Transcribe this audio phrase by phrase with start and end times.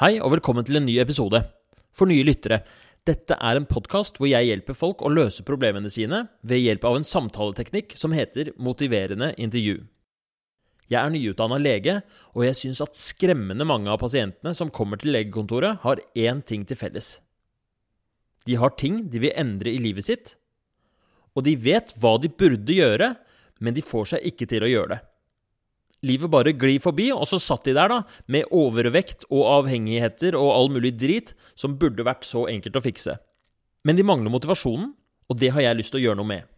[0.00, 1.42] Hei og velkommen til en ny episode.
[1.92, 2.62] For nye lyttere,
[3.04, 6.96] dette er en podkast hvor jeg hjelper folk å løse problemene sine ved hjelp av
[6.96, 9.82] en samtaleteknikk som heter motiverende intervju.
[10.88, 11.98] Jeg er nyutdanna lege,
[12.32, 16.64] og jeg syns at skremmende mange av pasientene som kommer til legekontoret, har én ting
[16.64, 17.18] til felles.
[18.48, 20.32] De har ting de vil endre i livet sitt,
[21.36, 23.18] og de vet hva de burde gjøre,
[23.60, 25.02] men de får seg ikke til å gjøre det.
[26.06, 30.52] Livet bare glir forbi, og så satt de der, da, med overvekt og avhengigheter og
[30.54, 33.18] all mulig drit som burde vært så enkelt å fikse.
[33.84, 34.94] Men de mangler motivasjonen,
[35.30, 36.48] og det har jeg lyst til å gjøre noe med.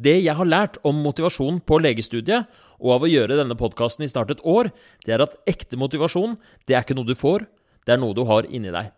[0.00, 2.48] Det jeg har lært om motivasjon på legestudiet,
[2.80, 4.70] og av å gjøre denne podkasten i snart et år,
[5.04, 7.44] det er at ekte motivasjon, det er ikke noe du får,
[7.84, 8.90] det er noe du har inni deg.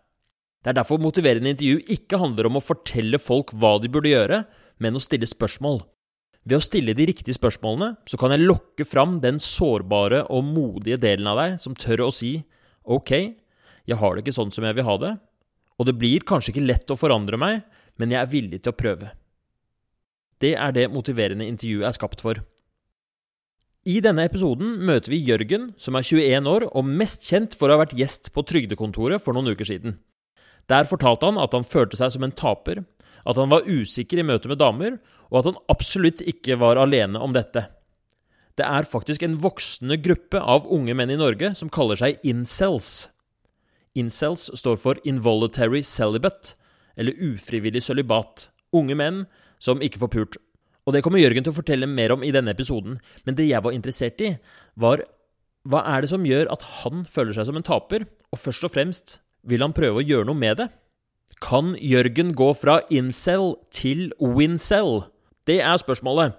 [0.63, 4.45] Det er derfor motiverende intervju ikke handler om å fortelle folk hva de burde gjøre,
[4.79, 5.81] men å stille spørsmål.
[6.43, 10.99] Ved å stille de riktige spørsmålene, så kan jeg lokke fram den sårbare og modige
[10.99, 12.35] delen av deg som tør å si
[12.83, 13.13] ok,
[13.87, 15.13] jeg har det ikke sånn som jeg vil ha det,
[15.79, 17.61] og det blir kanskje ikke lett å forandre meg,
[17.99, 19.13] men jeg er villig til å prøve.
[20.43, 22.41] Det er det motiverende intervjuet er skapt for.
[23.87, 27.77] I denne episoden møter vi Jørgen, som er 21 år og mest kjent for å
[27.77, 29.97] ha vært gjest på Trygdekontoret for noen uker siden.
[30.71, 32.83] Der fortalte han at han følte seg som en taper,
[33.23, 34.97] at han var usikker i møte med damer,
[35.33, 37.65] og at han absolutt ikke var alene om dette.
[38.53, 43.07] Det er faktisk en voksende gruppe av unge menn i Norge som kaller seg incels.
[43.97, 46.53] Incels står for involuntary celibate,
[46.93, 48.47] eller ufrivillig sølibat.
[48.77, 49.23] Unge menn
[49.61, 50.37] som ikke får pult.
[50.85, 53.63] Og det kommer Jørgen til å fortelle mer om i denne episoden, men det jeg
[53.65, 54.35] var interessert i,
[54.77, 55.01] var
[55.63, 58.73] hva er det som gjør at han føler seg som en taper, og først og
[58.75, 59.17] fremst
[59.47, 60.67] vil han prøve å gjøre noe med det?
[61.43, 65.07] Kan Jørgen gå fra incel til wincel?
[65.49, 66.37] Det er spørsmålet.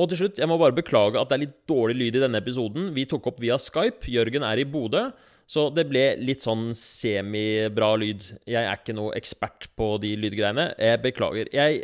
[0.00, 2.40] Og til slutt, jeg må bare beklage at det er litt dårlig lyd i denne
[2.40, 2.90] episoden.
[2.96, 4.08] Vi tok opp via Skype.
[4.08, 5.10] Jørgen er i Bodø.
[5.52, 8.24] Så det ble litt sånn semibra lyd.
[8.48, 10.70] Jeg er ikke noe ekspert på de lydgreiene.
[10.80, 11.50] Jeg beklager.
[11.52, 11.82] Jeg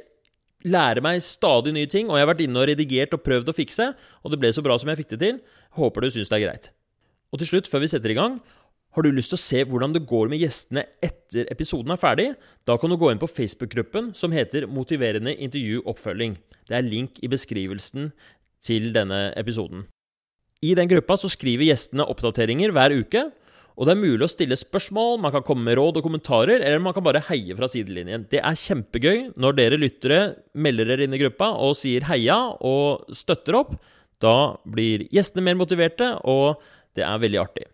[0.65, 3.55] lærer meg stadig nye ting, og jeg har vært inne og redigert og prøvd å
[3.55, 3.93] fikse,
[4.25, 5.41] og det ble så bra som jeg fikk det til.
[5.79, 6.71] Håper du syns det er greit.
[7.29, 8.39] Og til slutt, før vi setter i gang,
[8.99, 12.33] har du lyst til å se hvordan det går med gjestene etter episoden er ferdig?
[12.67, 16.35] Da kan du gå inn på Facebook-gruppen som heter Motiverende intervju oppfølging.
[16.67, 18.11] Det er link i beskrivelsen
[18.65, 19.87] til denne episoden.
[20.67, 23.29] I den gruppa så skriver gjestene oppdateringer hver uke,
[23.79, 26.83] og det er mulig å stille spørsmål, man kan komme med råd og kommentarer, eller
[26.83, 28.27] man kan bare heie fra sidelinjen.
[28.27, 30.21] Det er kjempegøy når dere lyttere
[30.59, 33.77] melder dere inn i gruppa og sier heia og støtter opp.
[34.19, 36.59] Da blir gjestene mer motiverte, og
[36.99, 37.71] det er veldig artig.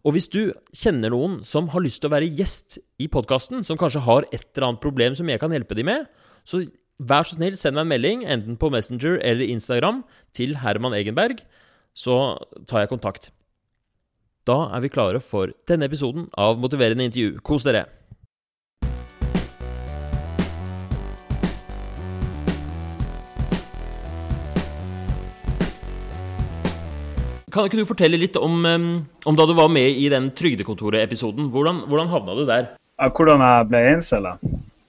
[0.00, 3.78] Og hvis du kjenner noen som har lyst til å være gjest i podkasten, som
[3.80, 6.08] kanskje har et eller annet problem som jeg kan hjelpe dem med,
[6.48, 6.62] så
[7.02, 10.02] vær så snill, send meg en melding, enten på Messenger eller Instagram,
[10.36, 11.42] til Herman Egenberg,
[11.92, 12.38] så
[12.68, 13.30] tar jeg kontakt.
[14.48, 17.36] Da er vi klare for denne episoden av Motiverende intervju.
[17.46, 17.86] Kos dere!
[27.52, 31.50] Kan ikke du fortelle litt om, om da du var med i den Trygdekontoret-episoden?
[31.52, 32.70] Hvordan, hvordan, havna du der?
[33.12, 34.28] Hvordan jeg ble incel,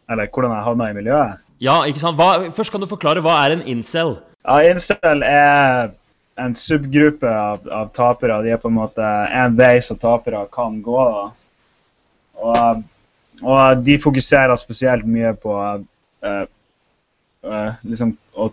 [0.10, 1.42] Eller hvordan jeg havna i miljøet?
[1.64, 2.16] Ja, ikke sant?
[2.20, 4.18] Hva, først kan du forklare, hva er en incel?
[4.44, 5.94] Ja, Incel er
[6.36, 8.42] en subgruppe av, av, tapere.
[8.44, 11.06] De er på en måte en vei som tapere kan gå.
[12.44, 12.82] Og,
[13.44, 16.44] og, de fokuserer spesielt mye på uh,
[17.46, 18.50] uh, liksom å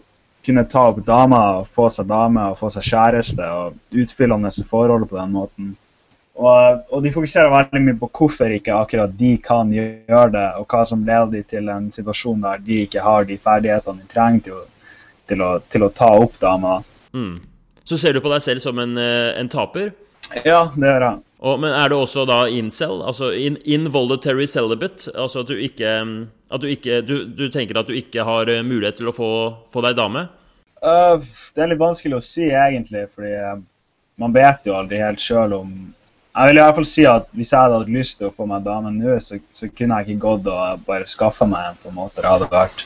[0.46, 5.08] kunne ta opp damer, og få seg dame og få seg kjæreste og utfyllende forhold
[5.10, 5.70] på den måten.
[6.40, 10.70] Og, og, de fokuserer veldig mye på hvorfor ikke akkurat de kan gjøre det, og
[10.72, 14.46] hva som leder de til en situasjon der de ikke har de ferdighetene de trenger
[14.46, 14.60] til
[15.30, 16.84] til å, til å ta opp damer.
[17.14, 17.38] Mm.
[17.86, 19.92] Så ser du på deg selv som en, eh, en taper?
[20.44, 21.18] Ja, det gjør jeg.
[21.40, 25.08] Og, men er det også da incel, altså in, involuntary celibate?
[25.16, 25.92] Altså at du ikke,
[26.52, 29.30] at du, ikke du, du, tenker at du ikke har eh, mulighet til å få,
[29.72, 30.26] få deg dame?
[30.84, 31.24] Uh,
[31.56, 33.32] det er litt vanskelig å si, egentlig, fordi
[34.20, 35.72] man vet jo aldri helt sjøl om
[36.30, 38.46] Jeg vil i hvert fall si at hvis jeg hadde hatt lyst til å få
[38.46, 41.90] meg dame nå, så, så, kunne jeg ikke gått og bare skaffa meg en, på
[41.90, 42.20] en måte.
[42.20, 42.84] Det hadde vært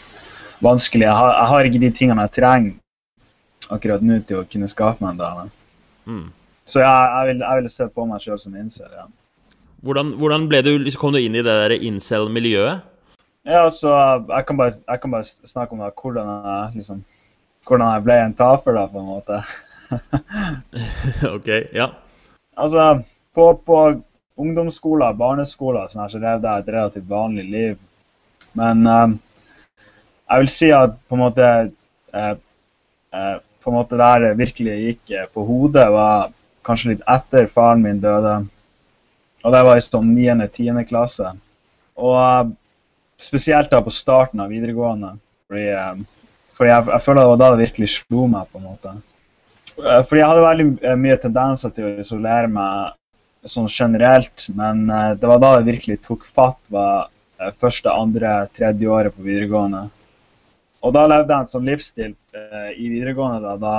[0.64, 1.04] vanskelig.
[1.04, 5.04] Jeg har, jeg har ikke de tingene jeg trenger akkurat nå til å kunne skaffe
[5.04, 5.44] meg en dame.
[6.08, 6.24] Mm.
[6.64, 8.88] Så jeg, jeg vil, jeg vil se på meg sjøl som incel.
[8.96, 9.06] Ja.
[9.84, 12.86] Hvordan, hvordan du, liksom, kom du inn i det der incel-miljøet?
[13.44, 13.92] Ja, så
[14.30, 17.02] jeg kan, bare, jeg kan bare snakke om da, hvordan, jeg, liksom,
[17.68, 19.42] hvordan jeg ble en taper, da, på en måte.
[21.36, 21.90] ok, ja.
[22.56, 22.86] Altså,
[23.36, 23.80] på, på
[24.40, 27.76] ungdomsskoler, barneskoler, sånn her, så levde jeg et relativt vanlig liv.
[28.56, 29.18] Men um,
[30.30, 31.50] jeg vil si at på en måte
[32.16, 32.34] uh,
[33.12, 36.32] uh, på en måte der det virkelig gikk eh, på hodet, var
[36.64, 38.34] kanskje litt etter faren min døde.
[39.44, 40.80] Og det var i sånn 9.-10.
[40.88, 41.34] klasse.
[42.00, 42.52] Og eh,
[43.20, 45.14] spesielt da på starten av videregående.
[45.48, 48.68] Fordi, eh, fordi jeg, jeg, føler det var da det virkelig slo meg, på en
[48.70, 48.94] måte.
[49.76, 52.94] Eh, fordi jeg hadde veldig mye tendenser til å isolere meg
[53.44, 54.86] sånn generelt, men
[55.20, 57.10] det var da det virkelig tok fatt, var
[57.60, 59.82] første, andre, tredje året på videregående.
[60.80, 62.14] Og da levde jeg en sånn livsstil
[62.72, 63.74] i videregående da, da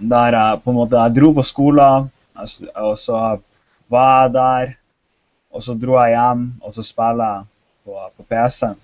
[0.00, 2.10] der jeg på en måte jeg dro på skolen,
[2.40, 3.22] og så
[3.92, 4.76] var jeg der,
[5.50, 7.44] og så dro jeg hjem, og så spiller jeg
[7.84, 8.78] på, på PC-en.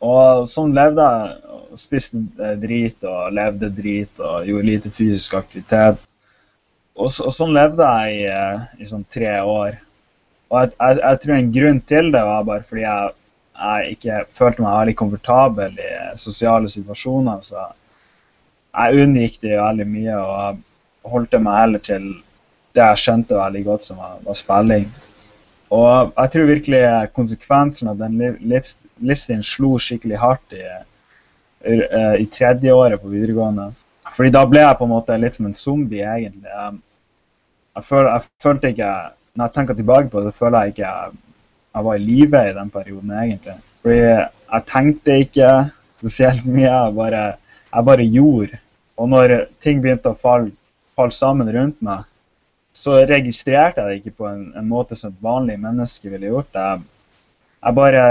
[0.00, 1.38] Og sånn levde jeg.
[1.78, 2.18] Spiste
[2.58, 6.00] drit og levde drit og gjorde lite fysisk aktivitet.
[6.98, 9.76] Og, så, og sånn levde jeg i, eh, i, sånn tre år.
[10.50, 13.12] Og jeg, jeg, jeg, tror en grunn til det var bare fordi jeg,
[13.60, 17.44] jeg ikke følte meg veldig komfortabel i sosiale situasjoner.
[17.46, 17.78] Så jeg
[18.74, 20.60] unngikk det veldig mye og
[21.10, 22.10] holdt meg heller til
[22.76, 24.86] det jeg skjønte veldig godt, som var, var spilling.
[25.74, 26.82] Og jeg tror virkelig
[27.14, 28.18] konsekvensen av den
[28.50, 30.64] livs, livsstilen slo skikkelig hardt i,
[32.18, 33.70] i tredje året på videregående.
[34.16, 36.50] Fordi da ble jeg på en måte litt som en zombie, egentlig.
[36.50, 38.92] Jeg, føl, jeg følte ikke
[39.38, 41.18] Når jeg tenker tilbake på det, så føler jeg ikke jeg,
[41.70, 43.54] jeg var i live i den perioden, egentlig.
[43.82, 45.50] Fordi jeg tenkte ikke
[46.00, 46.66] spesielt mye.
[46.66, 47.22] Jeg bare,
[47.70, 48.60] jeg bare gjorde.
[49.00, 49.34] Og når
[49.64, 50.52] ting begynte å falle,
[50.98, 52.06] falle sammen rundt meg,
[52.76, 56.54] så registrerte jeg det ikke på en, en måte som et vanlig menneske ville gjort.
[56.54, 56.82] Jeg,
[57.60, 58.02] jeg bare,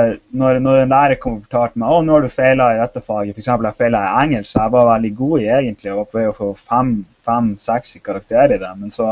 [0.42, 3.04] når, når en lærer kom og fortalte meg å, nå har du feila i dette
[3.06, 3.50] faget, f.eks.
[3.50, 6.26] jeg feila i engelsk, så jeg var veldig god i egentlig og var på vei
[6.30, 8.74] å få fem-seks fem, karakterer i det.
[8.82, 9.12] Men så,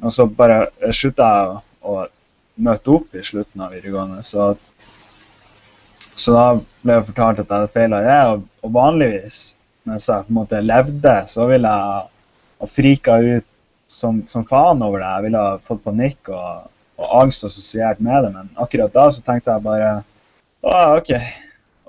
[0.00, 0.64] og så bare
[0.96, 2.08] slutta jeg å, å
[2.60, 4.24] møte opp i slutten av videregående.
[4.26, 4.52] Så,
[6.18, 6.44] så da
[6.82, 8.18] ble jeg fortalt at jeg hadde feila det.
[8.32, 9.40] Og, og, vanligvis,
[9.88, 12.08] mens jeg på en måte levde, så ville jeg
[12.60, 13.46] ha frika ut
[13.90, 15.10] som, som, faen over det.
[15.10, 16.70] Jeg ville ha fått panikk og,
[17.00, 19.92] og angst assosiert med det, men akkurat da så tenkte jeg bare
[20.60, 21.14] å, OK.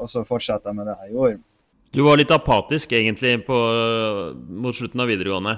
[0.02, 1.42] Og så fortsatte jeg med det jeg gjorde.
[1.92, 3.58] Du var litt apatisk egentlig på,
[4.64, 5.58] mot slutten av videregående?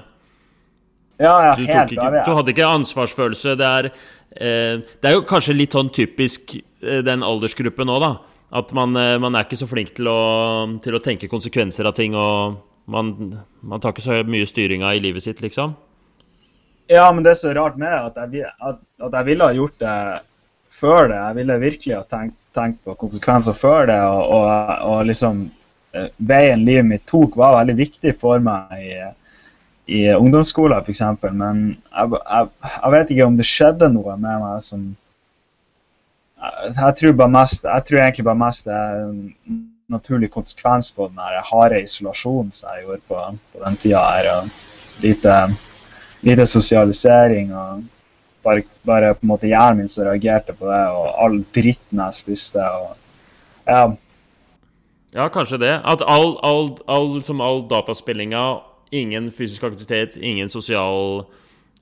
[1.22, 3.54] Ja, ja, du helt ikke, Du hadde ikke ansvarsfølelse.
[3.60, 3.90] Det er,
[4.34, 8.16] eh, det er jo kanskje litt sånn typisk eh, den aldersgruppen nå, da.
[8.54, 10.20] At man, eh, man, er ikke så flink til å,
[10.84, 12.60] til å tenke konsekvenser av ting, og
[12.90, 13.10] man,
[13.66, 15.74] man tar ikke så mye styringa i livet sitt, liksom.
[16.92, 19.76] Ja, men det er så rart med at jeg, at, at jeg ville ha gjort
[19.80, 19.96] det
[20.74, 21.18] før det.
[21.18, 24.00] Jeg ville virkelig ha tenkt, tenkt på konsekvenser før det.
[24.04, 24.48] Og, og,
[24.90, 25.44] og, liksom
[25.96, 28.98] eh, Veien livet mitt tok, var veldig viktig for meg i,
[29.96, 31.02] i ungdomsskolen f.eks.
[31.30, 34.92] Men jeg, jeg, jeg, vet ikke om det skjedde noe med meg som
[36.44, 41.08] Jeg, jeg tror, mest, jeg tror egentlig bare mest det er en naturlig konsekvens på
[41.08, 41.20] den
[41.50, 44.30] harde isolasjonen som jeg gjorde på, på den tida her.
[44.36, 44.48] og
[45.02, 45.34] lite
[46.24, 47.54] lite sosialisering.
[47.54, 47.84] og
[48.44, 52.14] bare, bare, på en måte hjernen min som reagerte på det, og all dritten jeg
[52.14, 52.60] spiste.
[52.60, 52.96] og
[53.66, 53.84] ja.
[55.14, 55.74] Ja, kanskje det.
[55.84, 58.60] At all, all, all, all dataspillinga,
[58.92, 61.24] ingen fysisk aktivitet, ingen sosial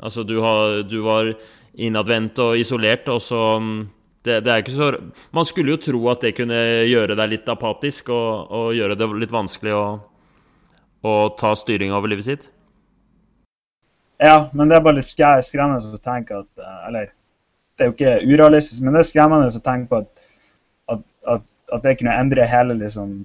[0.03, 1.29] Altså, du, har, du var
[1.79, 3.61] innadvendt og isolert, og så
[4.22, 4.88] det, det, er ikke så
[5.34, 9.08] Man skulle jo tro at det kunne gjøre deg litt apatisk og, og gjøre det
[9.19, 9.86] litt vanskelig å,
[11.02, 12.46] å ta styring over livet sitt.
[14.22, 17.10] Ja, men det er bare litt skremmende å tenke at eh, Eller
[17.76, 20.26] det er jo ikke urealistisk, men det er skremmende å tenke på at,
[20.92, 23.16] at, at, at det kunne endre hele liksom,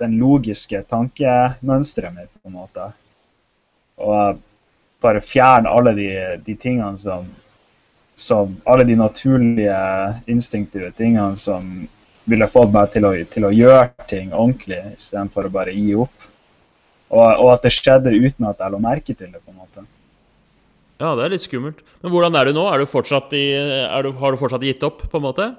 [0.00, 2.86] den logiske tankemønsteret mitt, på en måte.
[3.98, 4.38] Og
[5.02, 6.08] bare fjerne alle de,
[6.46, 7.26] de tingene som,
[8.18, 9.78] som, Alle de naturlige,
[10.26, 11.86] instinktive tingene som
[12.28, 16.26] ville fått meg til å, til å gjøre ting ordentlig, istedenfor å bare gi opp.
[17.08, 19.40] Og, og at det skjedde uten at jeg lå merke til det.
[19.40, 19.86] på en måte.
[20.98, 21.80] Ja, det er litt skummelt.
[22.02, 22.66] Men hvordan er du nå?
[22.68, 23.46] Er du fortsatt i,
[24.04, 25.52] du, har du fortsatt gitt opp, på en måte?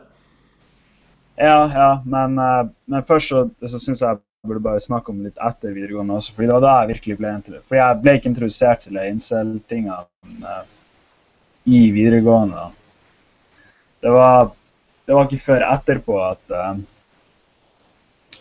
[1.39, 5.17] Ja, ja, men, uh, men først så, så syns jeg jeg burde bare snakke om
[5.19, 6.31] litt etter videregående også.
[6.35, 7.31] fordi det var da jeg virkelig ble
[7.67, 9.97] Fordi jeg ble ikke introdusert til incel-tinga
[10.45, 10.61] uh,
[11.69, 12.69] i videregående.
[14.01, 14.49] Det var,
[15.05, 16.79] det var ikke før etterpå at uh,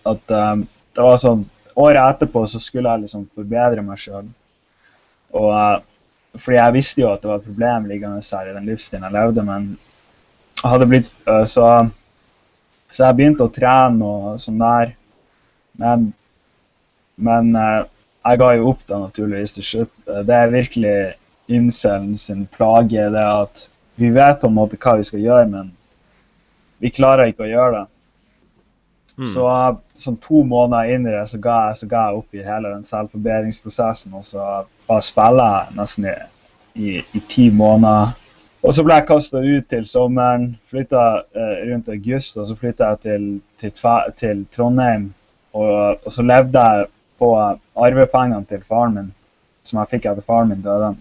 [0.09, 0.67] at um,
[0.97, 1.47] det var sånn
[1.79, 4.25] Året etterpå så skulle jeg liksom forbedre meg sjøl.
[5.39, 5.85] Og
[6.43, 9.15] fordi jeg visste jo at det var et problem liggende her i den livsstilen jeg
[9.15, 9.69] levde, men
[10.59, 11.69] hadde blitt så,
[12.91, 14.91] så jeg begynte å trene og sånn der.
[15.79, 16.09] Men,
[17.15, 19.95] men jeg ga jo opp da naturligvis til slutt.
[20.03, 20.97] Det er virkelig
[21.49, 25.71] incelen sin plage, det at vi vet på en måte hva vi skal gjøre, men
[26.79, 27.87] vi klarer ikke å gjøre det.
[29.19, 29.27] Mm.
[29.33, 29.47] Så
[29.99, 32.71] sånn to måneder inn i det, så ga, jeg, så ga jeg opp i hele
[32.71, 34.15] den selvforbedringsprosessen.
[34.15, 34.45] Og så
[34.87, 36.15] bare spiller jeg nesten i,
[36.79, 38.15] i, i ti måneder
[38.63, 40.47] Og så ble jeg kasta ut til sommeren.
[40.71, 41.03] Flytta
[41.35, 43.27] eh, rundt august, og så flytta jeg til,
[43.59, 43.75] til,
[44.19, 45.11] til Trondheim.
[45.55, 46.89] Og, og så levde jeg
[47.19, 49.13] på arvepengene til faren min,
[49.67, 50.93] som jeg fikk etter faren min døde.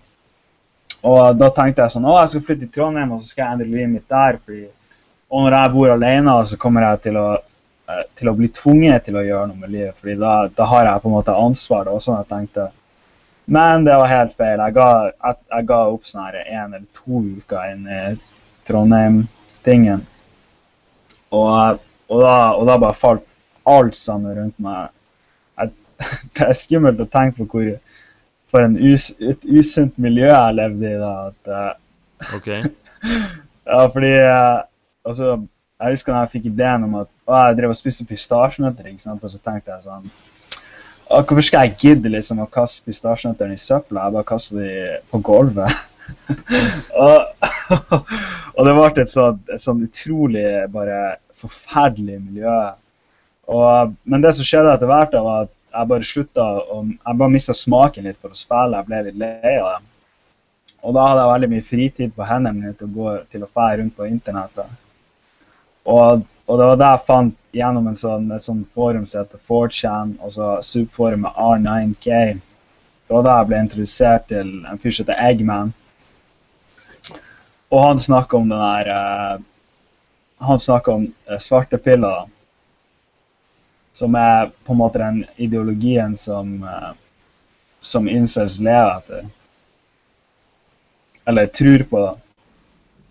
[1.05, 3.57] Og da tenkte jeg sånn Å, jeg skal flytte til Trondheim, og så skal jeg
[3.57, 4.39] endre livet mitt der.
[4.43, 4.63] Fordi,
[5.29, 7.27] og når jeg bor alene, så kommer jeg til å,
[7.91, 9.95] eh, til å bli tvunget til å gjøre noe med livet.
[10.01, 11.91] Fordi da, da har jeg på en måte ansvar.
[11.93, 12.69] Og sånn jeg tenkte.
[13.57, 14.59] Men det var helt feil.
[14.59, 18.01] Jeg ga, jeg, jeg ga opp sånn her en eller to uker inn i
[18.67, 20.03] Trondheim-tingen.
[21.31, 23.23] Og, og, og da bare falt
[23.67, 24.91] alt sammen rundt meg.
[25.59, 25.71] Jeg,
[26.35, 27.69] det er skummelt å tenke på hvor
[28.51, 31.11] for en us, et usunt miljø jeg levde i da.
[31.31, 32.47] At, uh, Ok.
[33.69, 34.63] ja, fordi uh,
[35.05, 35.35] altså,
[35.79, 39.03] Jeg husker da jeg fikk ideen om at å, jeg drev og spiste pistasjenøtter, ikke
[39.03, 39.21] sant?
[39.21, 43.61] og så tenkte jeg sånn å, Hvorfor skal jeg gidde liksom å kaste pistasjenøttene i
[43.61, 44.07] søpla?
[44.07, 45.85] Jeg bare kaster de på gulvet.
[47.03, 47.45] og,
[48.55, 50.97] og det ble et sånn, et sånn utrolig bare
[51.37, 52.57] forferdelig miljø.
[53.53, 56.45] Og, men det som skjedde etter hvert, da, var at jeg bare slutta
[56.77, 58.79] Jeg bare mista smaken litt for å spille.
[58.79, 59.93] Jeg ble litt lei av det.
[60.85, 63.49] Og da hadde jeg veldig mye fritid på hendene mine til å gå til å
[63.59, 64.69] fære rundt på internettet.
[65.87, 69.41] Og, og det var det jeg fant gjennom en sånn, et sånt forum som heter
[69.49, 72.21] 4chan, altså subforumet R9K.
[72.37, 75.73] Det var da jeg ble introdusert til en fyr som heter Eggman.
[77.73, 79.39] Og han snakka om den der eh,
[80.47, 81.07] Han snakka om
[81.41, 82.36] svarte piller, da
[83.97, 86.89] som er på en måte den ideologien som, eh,
[87.81, 89.23] som incels lever etter.
[91.25, 92.11] Eller tror på, da.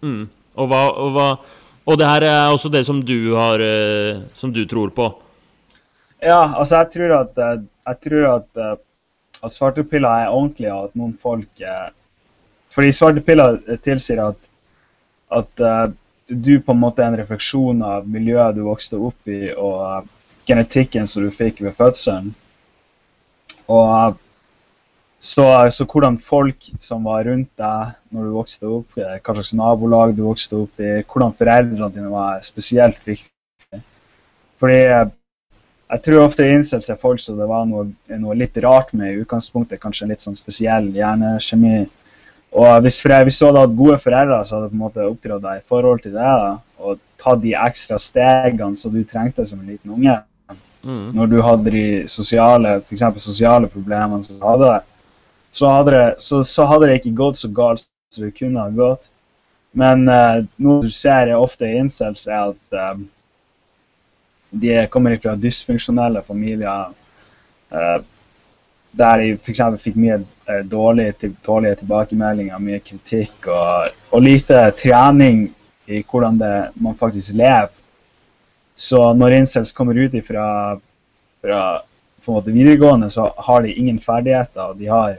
[0.06, 0.28] Mm.
[0.54, 1.26] Og, hva, og, hva,
[1.90, 5.08] og det her er også det som du har eh, Som du tror på.
[6.22, 8.62] Ja, altså jeg tror at, eh, jeg tror at,
[9.42, 11.66] at svartepiller er ordentlige, og at noen folk
[12.76, 14.38] Fordi svarte piller tilsier at,
[15.34, 15.66] at
[16.28, 20.06] du på en måte er en refleksjon av miljøet du vokste opp i, og
[20.46, 22.32] genetikken som du fikk ved fødselen.
[23.72, 24.16] Og
[25.26, 29.54] så, så hvordan folk som var rundt deg når du vokste opp, eh, hva slags
[29.56, 33.80] nabolag du vokste opp i, hvordan foreldrene dine var, spesielt viktig.
[34.60, 35.08] Fordi eh,
[35.86, 37.88] jeg tror ofte incels er folk som det var noe,
[38.20, 41.86] noe litt rart med i utgangspunktet, kanskje en litt sånn spesiell hjernekjemi.
[42.56, 45.06] Og hvis, foreldre, hvis du hadde hatt gode foreldre, så hadde du på en måte
[45.06, 49.46] oppdratt deg i forhold til det, da, og tatt de ekstra stegene som du trengte
[49.48, 50.16] som en liten unge
[50.86, 51.10] Mm.
[51.18, 54.76] når du hadde de sosiale, for sosiale problemene som du hadde,
[55.50, 58.70] så hadde, det, så, så hadde det ikke gått så galt som det kunne ha
[58.70, 59.08] gått.
[59.76, 63.00] Men uh, noe du ser er ofte i incels, er at eh,
[64.62, 66.92] de kommer fra dysfunksjonelle familier
[67.74, 67.98] uh,
[68.96, 69.64] der de f.eks.
[69.82, 70.20] fikk mye
[70.70, 75.42] dårlige, dårlige tilbakemeldinger, mye kritikk og, og lite trening
[75.90, 77.74] i hvordan det, man faktisk lever.
[78.76, 80.76] Så når incels kommer ut ifra,
[81.40, 81.60] fra
[82.24, 84.72] på en måte videregående, så har de ingen ferdigheter.
[84.72, 85.16] og de har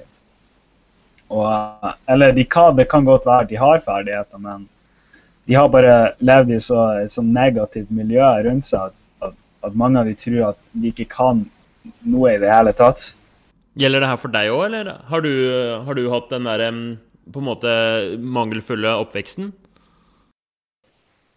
[1.28, 4.68] og, Eller de kan, det kan godt være de har ferdigheter, men
[5.48, 9.76] de har bare levd i så, et så negativt miljø rundt seg at, at, at
[9.76, 11.46] mange av de tror at de ikke kan
[12.04, 13.14] noe i det hele tatt.
[13.80, 15.34] Gjelder det her for deg òg, eller har du,
[15.88, 16.66] har du hatt den der
[17.32, 17.72] på en måte
[18.20, 19.52] mangelfulle oppveksten?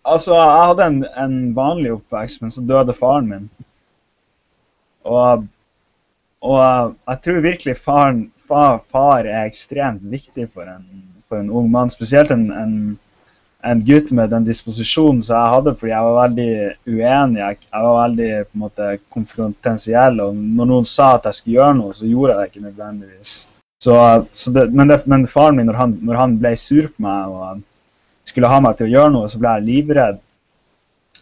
[0.04, 3.50] Altså, jeg hadde en, en vanlig oppvekst, men så døde faren min.
[5.04, 5.44] Og,
[6.40, 10.86] og jeg tror virkelig faren, far, far er ekstremt viktig for en,
[11.28, 11.92] for en ung mann.
[11.92, 16.50] Spesielt en, en, gutt med den disposisjonen som jeg hadde, fordi jeg var veldig
[16.86, 17.42] uenig.
[17.42, 21.60] Jeg, jeg var veldig på en måte konfrontensiell, og når noen sa at jeg skulle
[21.60, 23.34] gjøre noe, så gjorde jeg det ikke nødvendigvis.
[23.80, 23.96] Så,
[24.36, 27.36] så det, men, det, men faren min, når han, når han ble sur på meg
[27.36, 27.62] og
[28.30, 30.20] skulle ha meg til å gjøre noe, så ble jeg livredd.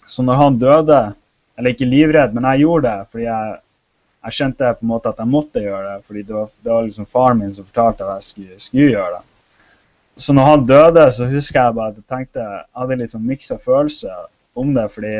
[0.09, 1.01] Så når han døde,
[1.59, 3.57] eller ikke livredd, men jeg gjorde det fordi jeg,
[4.29, 6.87] jeg skjønte på en måte at jeg måtte gjøre det, fordi det var, det var
[6.87, 9.25] liksom faren min som fortalte at jeg skulle, skulle gjøre det.
[10.19, 13.29] Så når han døde, så husker jeg bare at jeg tenkte, jeg hadde litt sånn
[13.29, 14.25] miksa følelser
[14.59, 15.15] om det, fordi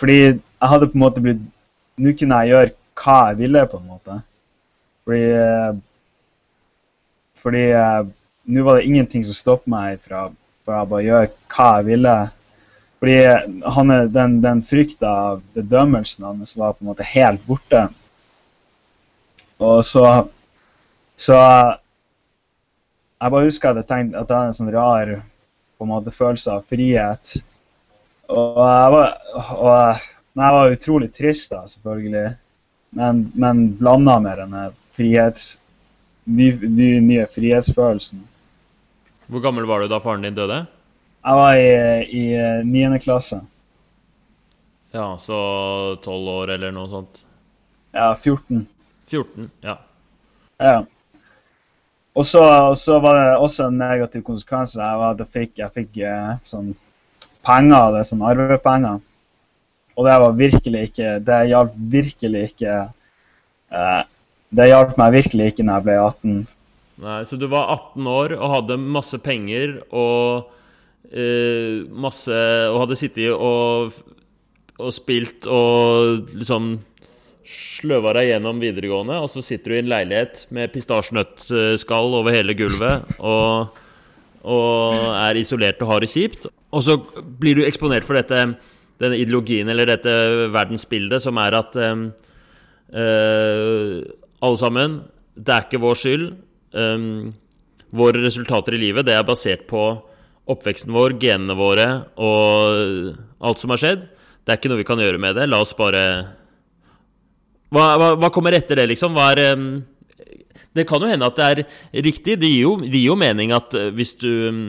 [0.00, 1.40] fordi jeg hadde på en måte blitt
[2.00, 4.14] Nå kunne jeg gjøre hva jeg ville, på en måte.
[5.04, 5.74] Fordi eh,
[7.42, 8.06] Fordi eh,
[8.44, 10.28] nå var det ingenting som stoppet meg fra,
[10.64, 12.14] fra å bare gjøre hva jeg ville.
[13.00, 13.18] Fordi
[13.76, 17.88] han den, den frykta av bedømmelsen hans var på en måte helt borte.
[19.60, 20.04] Og så
[21.20, 25.10] Så jeg bare husker at jeg tenkte at det var en sånn rar
[25.76, 27.34] på en måte følelse av frihet.
[28.32, 32.28] Og jeg var, og men jeg var utrolig trist, da, selvfølgelig.
[32.96, 35.56] Men, men blanda med denne frihets...
[36.24, 38.20] De, de nye frihetsfølelsen.
[39.30, 40.64] Hvor gammel var du da faren din døde?
[41.20, 43.40] Jeg var i, eh, niende klasse.
[44.90, 45.38] Ja, så
[46.02, 47.20] 12 år eller noe sånt.
[47.94, 48.66] Ja, 14.
[49.10, 49.76] 14, ja.
[50.58, 50.80] Ja.
[52.14, 52.42] Og så,
[52.74, 54.74] så var det også en negativ konsekvens.
[54.78, 56.72] Jeg, var, at jeg fikk, jeg fikk eh, sånn
[57.46, 58.98] penger, det sånn arvepenger.
[59.98, 62.74] Og det var virkelig ikke Det hjalp virkelig ikke
[63.74, 64.02] eh,
[64.50, 66.38] Det hjalp meg virkelig ikke når jeg ble 18.
[67.00, 70.50] Nei, Så du var 18 år og hadde masse penger og
[71.08, 72.34] eh, masse
[72.70, 73.94] Og hadde sittet og,
[74.76, 76.78] og spilt og liksom
[77.50, 82.54] sløva deg gjennom videregående, og så sitter du i en leilighet med pistasjenøttskall over hele
[82.54, 83.72] gulvet og,
[84.44, 86.46] og er isolert og har det kjipt.
[86.70, 86.94] Og så
[87.40, 88.38] blir du eksponert for dette,
[89.02, 90.12] denne ideologien eller dette
[90.54, 92.04] verdensbildet som er at uh,
[94.40, 95.00] alle sammen
[95.36, 96.26] Det er ikke vår skyld.
[96.72, 97.32] Um,
[97.90, 99.82] våre resultater i livet det er basert på
[100.50, 101.86] oppveksten vår, genene våre
[102.18, 103.14] og
[103.46, 104.04] alt som har skjedd.
[104.44, 105.48] Det er ikke noe vi kan gjøre med det.
[105.50, 106.04] La oss bare
[107.70, 109.18] hva, hva, hva, kommer etter det, liksom?
[109.22, 109.82] Er, um,
[110.74, 112.38] det kan jo hende at det er riktig.
[112.42, 114.62] Det gir jo, det gir jo mening at uh, hvis du um,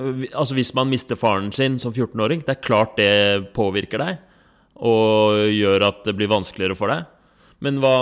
[0.00, 4.20] Altså hvis man mister faren sin som 14-åring, det er klart det påvirker deg
[4.80, 7.08] og gjør at det blir vanskeligere for deg.
[7.60, 7.94] Men hva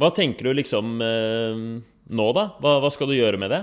[0.00, 2.46] Hva tenker du liksom uh, nå, da?
[2.60, 3.60] Hva, hva, skal du gjøre med det?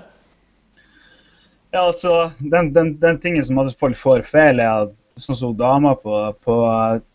[1.73, 5.95] Ja, altså, den, den, den tingen som folk får feil, er at sånn som dama
[5.97, 6.13] på,
[6.45, 6.55] på,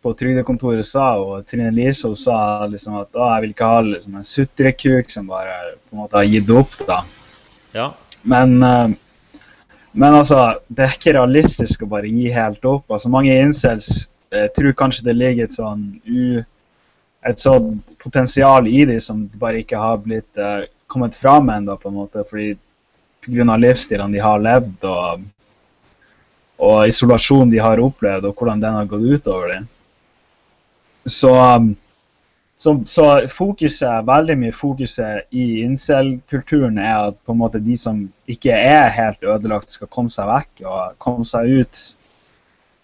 [0.02, 2.36] på trygdekontoret sa, og Trine Lise hun sa
[2.68, 6.18] liksom at å, jeg vil ikke ha liksom, en sutrekuk som bare på en måte
[6.18, 6.76] har gitt opp.
[6.88, 7.00] da.
[7.76, 7.88] Ja.
[8.28, 8.90] Men, uh,
[9.92, 12.90] men altså, det er ikke realistisk å bare gi helt opp.
[12.90, 16.42] altså Mange incels uh, tror kanskje det ligger et sånn u,
[17.26, 21.90] et sånt potensial i dem som bare ikke har blitt uh, kommet fram ennå, på
[21.90, 22.56] en måte, fordi
[23.22, 23.56] pga.
[23.56, 24.84] livsstilene de har levd.
[24.84, 25.30] og
[26.62, 29.64] og isolasjonen de har opplevd, og hvordan den har gått utover dem.
[31.10, 31.72] Så, um,
[32.56, 38.04] så, så, fokuset, veldig mye fokuset i incel-kulturen er at på en måte de som
[38.30, 41.82] ikke er helt ødelagt, skal komme seg vekk og komme seg ut.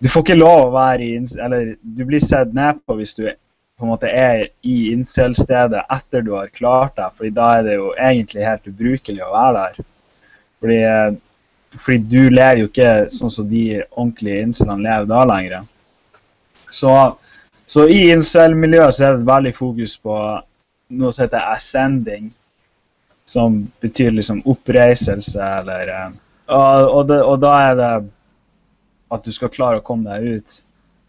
[0.03, 3.29] Du får ikke lov å være i Eller du blir sett ned på hvis du
[3.79, 7.79] på en måte er i incel-stedet etter du har klart deg, fordi da er det
[7.79, 9.89] jo egentlig helt ubrukelig å være der.
[10.59, 11.17] Fordi eh,
[11.77, 15.67] fordi du lever jo ikke sånn som de ordentlige incelene lever da lenger.
[16.73, 16.95] Så,
[17.69, 20.17] så i incel-miljøet så er det et veldig fokus på
[20.99, 22.31] noe som heter ascending.
[23.29, 26.09] Som betyr liksom oppreiselse eller eh,
[26.49, 27.93] og, og, det, og, da er det
[29.13, 30.55] at du skal klare å komme deg ut.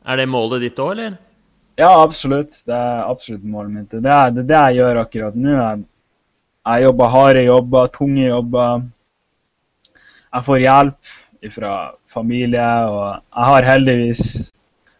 [0.09, 1.15] Er det målet ditt òg, eller?
[1.79, 2.61] Ja, absolutt.
[2.67, 3.91] Det er absolutt målet mitt.
[4.03, 5.55] Det er det, det jeg gjør akkurat nå.
[5.55, 5.83] Jeg,
[6.69, 8.81] jeg jobber harde jobber, tunge jobber
[10.29, 11.13] jeg får hjelp
[11.55, 11.73] fra
[12.13, 14.23] familie, og jeg har heldigvis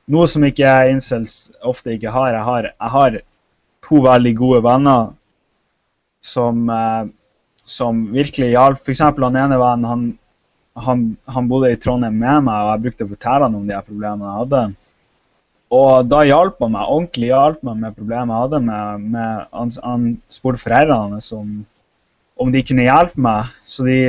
[0.10, 2.34] noe som ikke incels ofte ikke har.
[2.34, 3.20] Jeg har, jeg har
[3.86, 5.12] to veldig gode venner
[6.26, 7.12] som, eh,
[7.66, 8.82] som virkelig hjalp.
[8.82, 9.04] F.eks.
[9.06, 9.92] han ene vennen
[10.80, 13.82] han, han, bodde i Trondheim med meg, og jeg brukte å fortelle han om de
[13.86, 14.64] problemene jeg hadde.
[15.70, 18.62] Og da hjalp han meg ordentlig hjalp meg med problemet jeg hadde.
[18.66, 21.52] Med, med, han, han spurte foreldrene om,
[22.42, 23.52] om de kunne hjelpe meg.
[23.70, 24.00] Så de,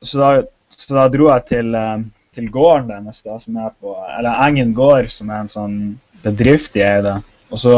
[0.00, 0.30] så da,
[0.72, 4.72] så da, dro jeg til, eh, til gården deres, da, som er på Eller Engen
[4.76, 5.76] gård, som er en sånn
[6.24, 7.18] bedrift de eide.
[7.50, 7.74] Og så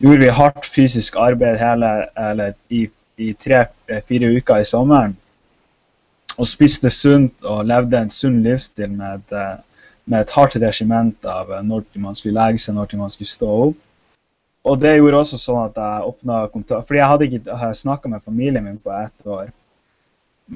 [0.00, 2.84] gjorde vi hardt fysisk arbeid hele, eller i,
[3.18, 5.16] i tre-fire uker i sommeren.
[6.38, 9.58] Og spiste sunt og levde en sunn livsstil med et, eh,
[10.04, 13.52] med et hardt regiment av eh, når man skulle legge seg, når man skulle stå
[13.68, 13.78] opp.
[14.70, 18.20] Og det gjorde også sånn at jeg åpna kontakt Fordi jeg hadde ikke snakka med
[18.26, 19.46] familien min på ett år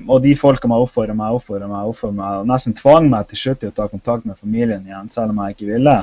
[0.08, 3.40] og de folka meg oppfordra meg, oppfordra meg, oppfordra meg, og nesten tvang meg til
[3.40, 5.96] slutt til å ta kontakt med familien igjen, selv om jeg ikke ville.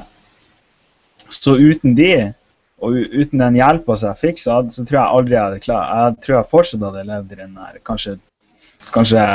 [1.27, 2.12] Så uten de,
[2.82, 6.21] og uten den hjelpa jeg fikk, så, så, tror jeg aldri jeg hadde klart Jeg
[6.25, 8.15] tror jeg fortsatt hadde levd i den der Kanskje,
[8.95, 9.25] kanskje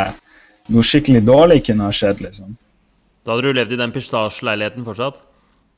[0.75, 2.57] noe skikkelig dårlig kunne ha skjedd, liksom.
[3.27, 5.17] Da hadde du levd i den pistasjeleiligheten fortsatt?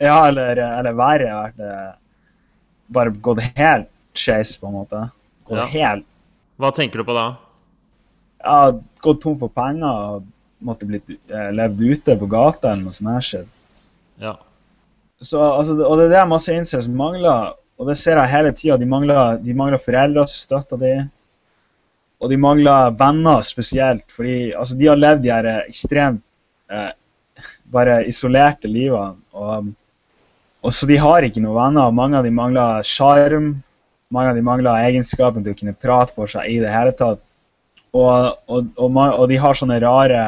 [0.05, 1.29] Ja, eller, eller verre.
[1.33, 1.93] Vært, eh,
[2.93, 5.07] bare gått helt skeis, på en måte.
[5.49, 5.69] Gått ja.
[5.73, 6.05] helt
[6.61, 7.31] Hva tenker du på da?
[8.45, 8.59] Ja,
[9.01, 10.27] gått tom for penger og
[10.61, 13.15] måtte blitt eh, levd ute på gata eller noe sånt.
[13.15, 13.49] her skjedd.
[14.21, 14.35] Ja.
[15.23, 18.77] Så, altså, og det er det masse incels mangler, og det ser jeg hele tida.
[18.77, 21.09] De, mangler, de mangler foreldre som støtter dem.
[22.19, 26.25] Og de mangler venner spesielt, fordi altså, de har levd de her ekstremt
[26.75, 26.91] eh,
[27.72, 29.16] bare isolerte livene.
[29.37, 29.70] Og,
[30.62, 31.94] og, så de har ikke noen venner.
[31.94, 33.57] Mange av dem mangler sjarm.
[34.14, 37.20] Mange av dem mangler egenskapen til å kunne prate for seg i det hele tatt.
[37.92, 40.22] og, og, og, de har sånne rare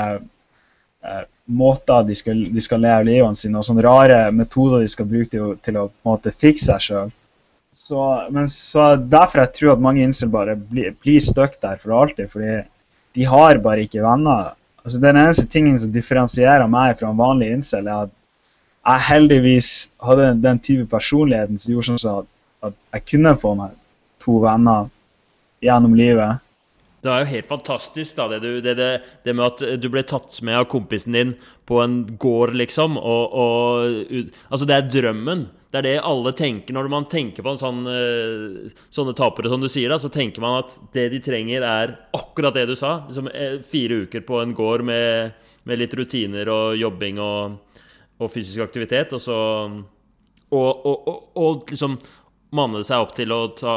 [1.05, 5.09] eh, måter de skal, de skal leve livene sine, og sånne rare metoder de skal
[5.11, 7.11] bruke til, til å måte fikse seg sjøl.
[7.81, 8.03] Så,
[8.35, 12.31] men så derfor jeg tror at mange incel bare blir, blir stuck der for alltid,
[12.33, 12.57] fordi
[13.17, 14.55] de har bare ikke venner.
[14.85, 18.15] Altså Den eneste tingen som differensierer meg fra en vanlig incel, er at
[18.87, 22.31] jeg heldigvis hadde den type personligheten som gjorde sånn at,
[22.71, 23.75] at jeg kunne få meg
[24.25, 24.89] to venner
[25.65, 26.41] gjennom livet.
[27.01, 28.89] Det er jo helt fantastisk, da, det, det, det,
[29.25, 31.31] det med at du ble tatt med av kompisen din
[31.69, 32.99] på en gård, liksom.
[33.01, 35.47] Og, og Altså, det er drømmen.
[35.71, 39.63] Det er det alle tenker når man tenker på en sånn, eh, sånne tapere, som
[39.63, 39.89] du sier.
[39.89, 43.07] da, Så tenker man at det de trenger, er akkurat det du sa.
[43.07, 45.33] Liksom eh, fire uker på en gård med,
[45.65, 47.81] med litt rutiner og jobbing og,
[48.19, 49.15] og fysisk aktivitet.
[49.15, 49.39] Og så
[50.51, 51.97] og, og, og, og liksom
[52.57, 53.75] manne seg opp til å ta,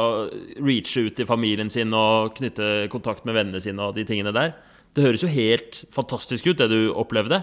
[0.58, 4.54] reache ut til familien sin og knytte kontakt med vennene sine og de tingene der.
[4.94, 7.42] Det høres jo helt fantastisk ut, det du opplevde.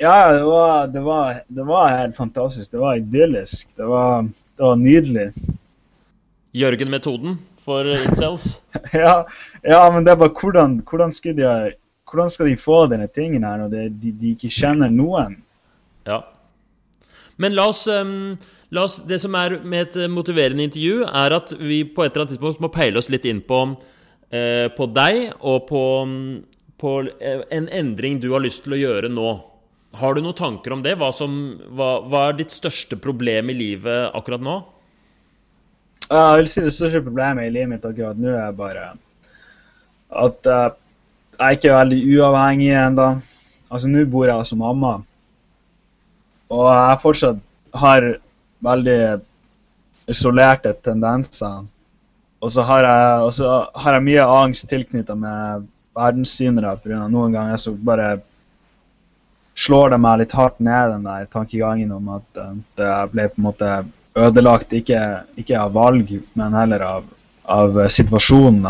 [0.00, 2.70] Ja, det var, det var, det var helt fantastisk.
[2.72, 3.68] Det var idyllisk.
[3.76, 5.30] Det var, det var nydelig.
[6.56, 8.60] Jørgen-metoden for incels.
[8.92, 9.26] ja,
[9.62, 11.48] ja, men det er bare hvordan, hvordan, skal de,
[12.10, 15.38] hvordan skal de få denne tingen her når de, de, ikke kjenner noen?
[16.06, 16.20] Ja.
[17.40, 18.36] Men la oss, la
[18.74, 22.34] oss Det som er med et motiverende intervju, er at vi på et eller annet
[22.34, 23.60] tidspunkt må peile oss litt inn på,
[24.30, 25.82] eh, på deg og på,
[26.78, 29.34] på eh, en endring du har lyst til å gjøre nå.
[29.96, 30.96] Har du noen tanker om det?
[30.98, 34.58] Hva, som, hva, hva er ditt største problem i livet akkurat nå?
[36.06, 38.90] Jeg vil si det største problemet i livet mitt akkurat nå er bare
[40.16, 40.68] at uh,
[41.40, 43.08] jeg ikke er veldig uavhengig ennå.
[43.66, 44.92] Altså, nå bor jeg hos mamma,
[46.54, 47.40] og jeg fortsatt
[47.74, 48.04] har
[48.64, 49.00] veldig
[50.10, 51.64] isolerte tendenser.
[52.40, 55.66] Og så har jeg, har jeg mye angst tilknytta med
[55.96, 57.06] verdenssynere pga.
[57.08, 58.18] noen ganger så bare
[59.56, 63.40] slår det meg litt hardt ned, den der tankegangen om at eh, det ble på
[63.40, 63.70] en måte
[64.16, 65.02] ødelagt, ikke,
[65.40, 67.06] ikke av valg, men heller av,
[67.48, 68.68] av eh, situasjonen.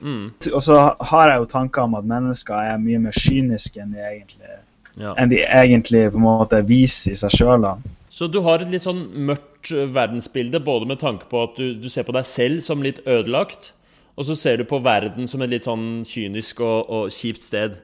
[0.00, 0.76] Mm, Og så
[1.10, 4.60] har jeg jo tanker om at mennesker er mye mer kyniske enn de egentlig,
[4.98, 5.14] ja.
[5.16, 7.66] enn de egentlig på en måte viser i seg sjøl.
[8.10, 11.74] Så du har et litt sånn mørkt eh, verdensbilde, både med tanke på at du,
[11.78, 13.72] du ser på deg selv som litt ødelagt,
[14.18, 17.78] og så ser du på verden som et litt sånn kynisk og, og kjipt sted.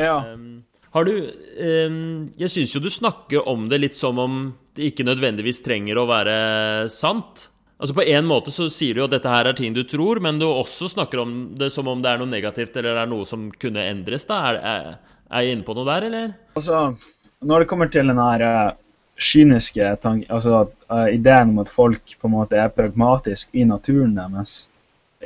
[0.00, 0.18] Ja.
[0.32, 4.40] Um, har du um, Jeg syns jo du snakker om det litt som om
[4.74, 6.34] det ikke nødvendigvis trenger å være
[6.90, 7.46] sant.
[7.80, 10.20] Altså På en måte så sier du jo at dette her er ting du tror,
[10.20, 13.12] men du også snakker om det som om det er noe negativt eller det er
[13.12, 14.26] noe som kunne endres.
[14.28, 14.40] da.
[14.50, 16.32] Er, er, er jeg inne på noe der, eller?
[16.58, 16.80] Altså,
[17.46, 18.72] når det kommer til den her eh,
[19.20, 24.14] kyniske tank altså, eh, ideen om at folk på en måte er pragmatisk i naturen
[24.18, 24.66] deres,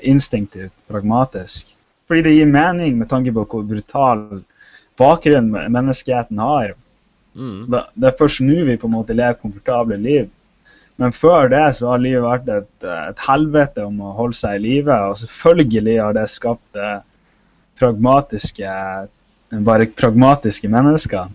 [0.02, 1.72] instinktivt pragmatisk,
[2.08, 4.24] fordi det gir mening med tanke på hvor brutal
[5.00, 6.74] bakgrunn menneskeheten har.
[7.34, 7.66] Mm.
[7.70, 10.28] Da- Det er først nå vi på en måte lever komfortable liv.
[10.96, 14.62] Men før det så har livet vært et, et helvete om å holde seg i
[14.62, 14.94] live.
[15.10, 17.00] Og selvfølgelig har det skapt eh,
[17.80, 18.68] pragmatiske
[19.66, 21.30] bare pragmatiske mennesker.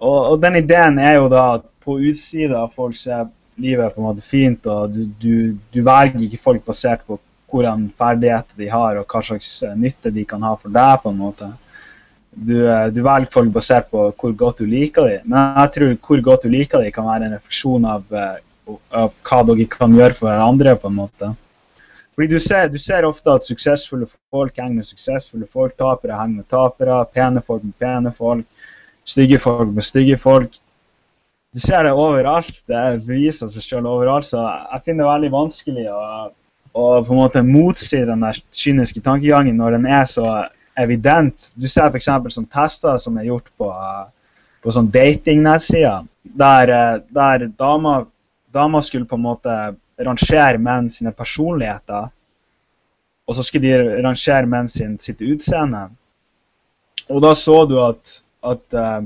[0.00, 3.28] Og, og den ideen er jo da at på utsida av folk ser er
[3.60, 5.34] livet på en måte fint, og du, du,
[5.72, 7.18] du velger ikke folk basert på
[7.50, 11.10] hvordan ferdigheter de har, og hva slags eh, nytte de kan ha for deg, på
[11.10, 11.50] en måte.
[12.30, 15.26] Du, eh, du velger folk basert på hvor godt du liker dem.
[15.32, 19.12] Men jeg tror hvor godt du liker dem, kan være en refleksjon av, eh, av
[19.26, 20.76] hva dere kan gjøre for hverandre.
[20.78, 21.32] på en måte.
[22.20, 26.42] Fordi du ser, du ser ofte at suksessfulle folk henger med suksessfulle folk, tapere henger
[26.42, 28.68] med tapere, pene folk med pene folk,
[29.08, 30.58] stygge folk med stygge folk.
[31.56, 32.60] Du ser det overalt.
[32.68, 34.28] Det viser seg sjøl overalt.
[34.28, 36.04] Så jeg finner det veldig vanskelig å,
[36.76, 40.28] å på en måte motsi den der kyniske tankegangen når den er så
[40.76, 41.54] evident.
[41.56, 42.12] Du ser f.eks.
[42.36, 43.72] sånn tester som er gjort på,
[44.60, 46.04] på sånn datingnettsider,
[46.44, 49.62] der, eh, der damer skulle på en måte
[50.06, 52.10] rangere menn sine personligheter,
[53.28, 55.86] og så skulle de rangere menn sin, sitt utseende.
[57.10, 59.04] Og da så du at, at uh,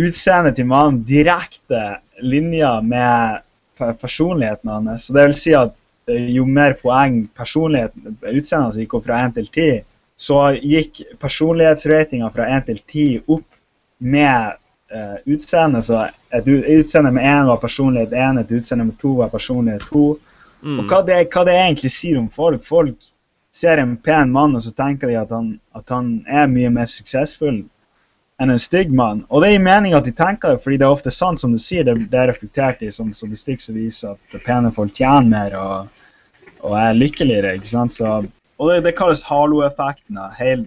[0.00, 1.80] utseendet til mannen direkte
[2.22, 3.42] linjer med
[3.78, 5.06] pe- personligheten hans.
[5.06, 5.74] Så det vil si at
[6.10, 9.70] eh, jo mer poeng personligheten, utseendet hans gikk opp fra 1 til 10,
[10.26, 13.46] så gikk personlighetsratinga fra 1 til 10 opp
[13.98, 14.60] med
[14.94, 15.82] uh, utseende.
[15.82, 20.14] Så et utseende med én var personlighet én, et utseende med to var personlighet to.
[20.62, 20.78] Mm.
[20.78, 22.64] Og hva det, hva det egentlig sier om folk.
[22.64, 23.10] Folk
[23.54, 26.90] ser en pen mann, og så tenker de at han, at han er mye mer
[26.90, 27.62] suksessfull
[28.42, 29.22] enn en stygg mann.
[29.30, 31.60] Og det gir mening at de tenker det, fordi det er ofte sant, som du
[31.62, 31.86] sier.
[31.86, 35.92] Det, det er reflektert i sånn statistikk som viser at pene folk tjener mer og,
[36.64, 37.54] og er lykkeligere.
[37.60, 37.94] ikke sant?
[37.94, 38.16] Så
[38.56, 40.18] Og det, det kalles halo-effekten.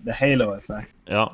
[0.06, 0.94] The halo-effekt.
[1.12, 1.28] Ja.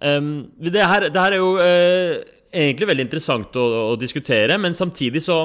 [0.00, 2.16] Ehm, det, her, det her er jo uh,
[2.52, 5.40] egentlig veldig interessant å, å diskutere, men samtidig så,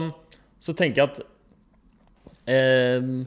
[0.60, 1.22] så tenker jeg at
[3.02, 3.22] um,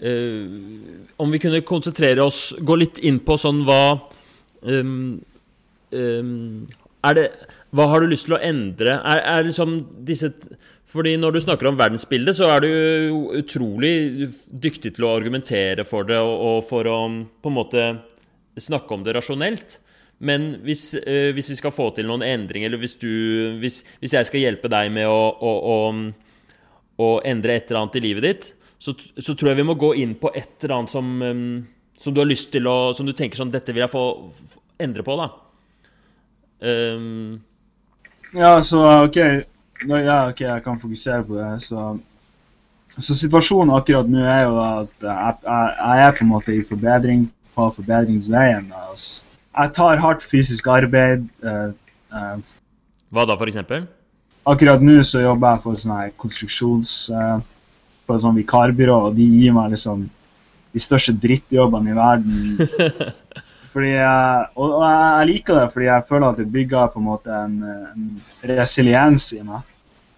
[0.00, 3.82] eh, Om vi kunne konsentrere oss, gå litt inn på sånn hva
[4.62, 5.18] um,
[5.88, 7.28] det
[7.72, 9.00] Hva har du lyst til å endre?
[9.00, 10.32] Er, er liksom disse
[10.88, 12.70] fordi når du snakker om verdensbildet, så er du
[13.36, 16.96] utrolig dyktig til å argumentere for det og, og for å
[17.44, 17.82] på en måte
[18.56, 19.76] snakke om det rasjonelt.
[20.18, 23.10] Men hvis, eh, hvis vi skal få til noen endringer, eller hvis, du,
[23.62, 25.76] hvis, hvis jeg skal hjelpe deg med å, å, å,
[26.98, 28.48] å endre et eller annet i livet ditt,
[28.82, 31.06] så, så tror jeg vi må gå inn på et eller annet som,
[31.98, 34.04] som du har lyst til å Som du tenker sånn Dette vil jeg få
[34.78, 35.26] endre på, da.
[36.62, 37.40] Um.
[38.34, 39.18] Ja, så OK.
[39.18, 41.50] Ja, ok, jeg kan fokusere på det.
[41.66, 41.86] Så,
[42.94, 46.66] så situasjonen akkurat nå er jo at jeg, jeg, jeg er på en måte i
[46.66, 48.70] forbedring på forbedringsveien.
[48.88, 49.27] Altså.
[49.58, 51.26] Jeg tar hardt fysisk arbeid.
[51.42, 51.74] Uh,
[52.14, 52.36] uh,
[53.10, 53.86] hva da, for eksempel?
[54.48, 56.96] akkurat nå så jobber jeg for sånn her konstruksjons...
[57.12, 57.38] Uh,
[58.08, 60.06] på et sånt vikarbyrå, og de gir meg liksom
[60.72, 63.08] de største drittjobbene i verden.
[63.74, 67.04] Fordi jeg, og, og jeg liker det fordi jeg føler at det bygger på en
[67.04, 68.06] måte en, en
[68.48, 69.66] resiliens i meg.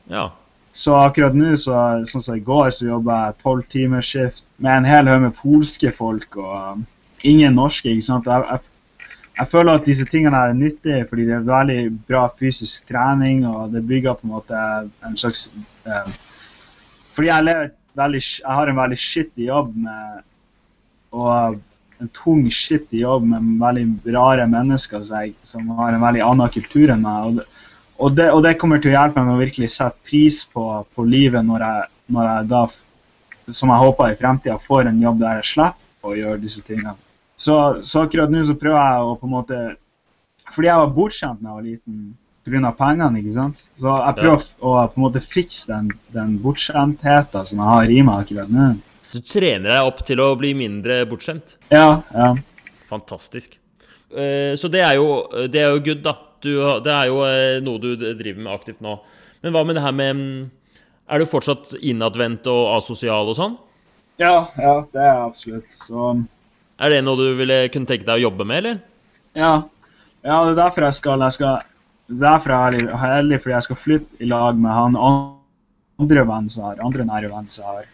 [0.08, 0.28] Ja.
[0.72, 1.74] Så akkurat nå, så,
[2.08, 6.38] sånn som i går, så jobber jeg tolvtimersskift med en hel haug med polske folk
[6.38, 7.90] og ingen norske.
[7.90, 8.30] ikke sant?
[8.30, 8.69] Jeg, jeg,
[9.38, 13.72] jeg føler at disse tingene er nyttige fordi det er veldig bra fysisk trening, og
[13.72, 14.64] det bygger på en måte
[15.06, 15.48] en slags
[15.86, 16.10] eh,
[17.14, 20.20] Fordi jeg veldig, jeg har en veldig skittig jobb med
[21.10, 21.58] og
[22.00, 26.92] en tung, skittig jobb med veldig rare mennesker jeg, som har en veldig annen kultur
[26.94, 27.26] enn meg.
[27.26, 27.46] Og det,
[27.98, 30.64] og det, og det kommer til å hjelpe meg med å virkelig sette pris på,
[30.94, 32.62] på livet når jeg, når jeg da,
[33.50, 36.96] som jeg håper i fremtida, får en jobb der jeg slipper å gjøre disse tingene.
[37.40, 37.54] Så,
[37.86, 39.58] så akkurat nå så prøver jeg å på en måte
[40.52, 42.00] Fordi jeg var bortskjemt da jeg var liten
[42.44, 42.72] pga.
[42.76, 43.64] pengene, ikke sant.
[43.80, 48.00] Så jeg prøver å på en måte fikse den, den bortskjemtheten som jeg har i
[48.06, 48.68] meg akkurat nå.
[49.10, 51.56] Du trener deg opp til å bli mindre bortskjemt.
[51.72, 52.32] Ja, ja.
[52.90, 53.56] Fantastisk.
[54.10, 55.06] Eh, Så det er jo,
[55.50, 56.16] det er jo good, da.
[56.42, 56.52] Du,
[56.84, 58.96] det er jo eh, noe du driver med aktivt nå.
[59.44, 60.50] Men hva med det her med mm,
[61.10, 63.56] Er du fortsatt innadvendt og asosial og sånn?
[64.20, 65.74] Ja, ja, det er jeg absolutt.
[65.74, 66.10] Så
[66.80, 68.80] Er det noe du ville kunne tenke deg å jobbe med, eller?
[69.36, 69.52] ja.
[70.24, 71.66] ja, det er derfor jeg skal, jeg skal
[72.20, 76.64] Derfor er jeg heldig, fordi jeg skal flytte i lag med han andre vennen som
[76.66, 77.84] har, andre nære vennen som har.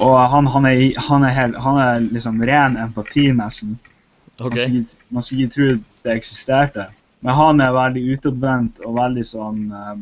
[0.00, 0.78] Og han, han, er,
[1.10, 3.74] han, er helt, han er liksom ren empati, nesten.
[3.76, 4.56] Man, Ok.
[4.56, 5.66] skulle, man skulle ikke tro
[6.06, 6.86] det eksisterte.
[7.20, 9.92] Men han er veldig utadvendt og veldig sånn uh,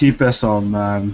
[0.00, 1.04] type som uh,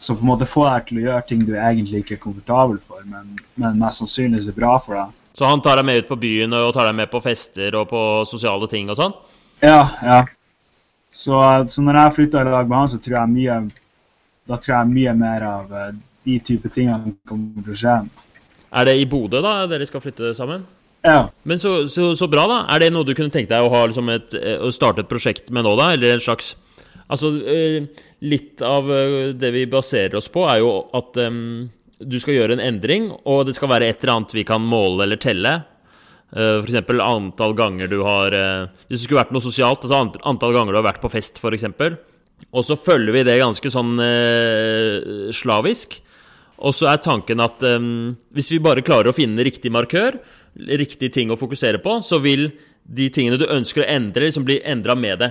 [0.00, 2.78] som på en måte får deg til å gjøre ting du egentlig ikke er komfortabel
[2.88, 5.16] for, men, men mest sannsynlig er bra for deg.
[5.36, 7.88] Så han tar deg med ut på byen og tar deg med på fester og
[7.90, 9.14] på sosiale ting og sånn?
[9.62, 10.24] Ja, ja.
[11.10, 13.60] Så, så når jeg flytter i lag med han, så tror jeg mye
[14.50, 15.94] da tror jeg mye mer av eh,
[16.26, 17.96] de type tingene kommer til å skje.
[18.70, 20.64] Er det i Bodø, da, dere skal flytte sammen?
[21.06, 21.30] Ja.
[21.48, 22.58] Men så, så, så bra, da.
[22.74, 25.10] Er det noe du kunne tenkt deg å, ha, liksom et, eh, å starte et
[25.10, 25.92] prosjekt med nå, da?
[25.94, 26.56] Eller en slags
[27.10, 27.88] Altså, eh,
[28.22, 28.86] litt av
[29.34, 31.40] det vi baserer oss på, er jo at em,
[32.00, 35.04] du skal gjøre en endring, og det skal være et eller annet vi kan måle
[35.04, 35.52] eller telle.
[36.30, 36.78] Uh, F.eks.
[37.02, 40.72] antall ganger du har eh, Hvis det skulle vært noe sosialt, altså ant- antall ganger
[40.72, 41.66] du har vært på fest, f.eks.
[42.54, 45.98] Og så følger vi det ganske sånn eh, slavisk.
[46.60, 50.18] Og så er tanken at um, hvis vi bare klarer å finne riktig markør,
[50.76, 52.50] riktig ting å fokusere på, så vil
[52.84, 55.30] de tingene du ønsker å endre, liksom bli endra med det.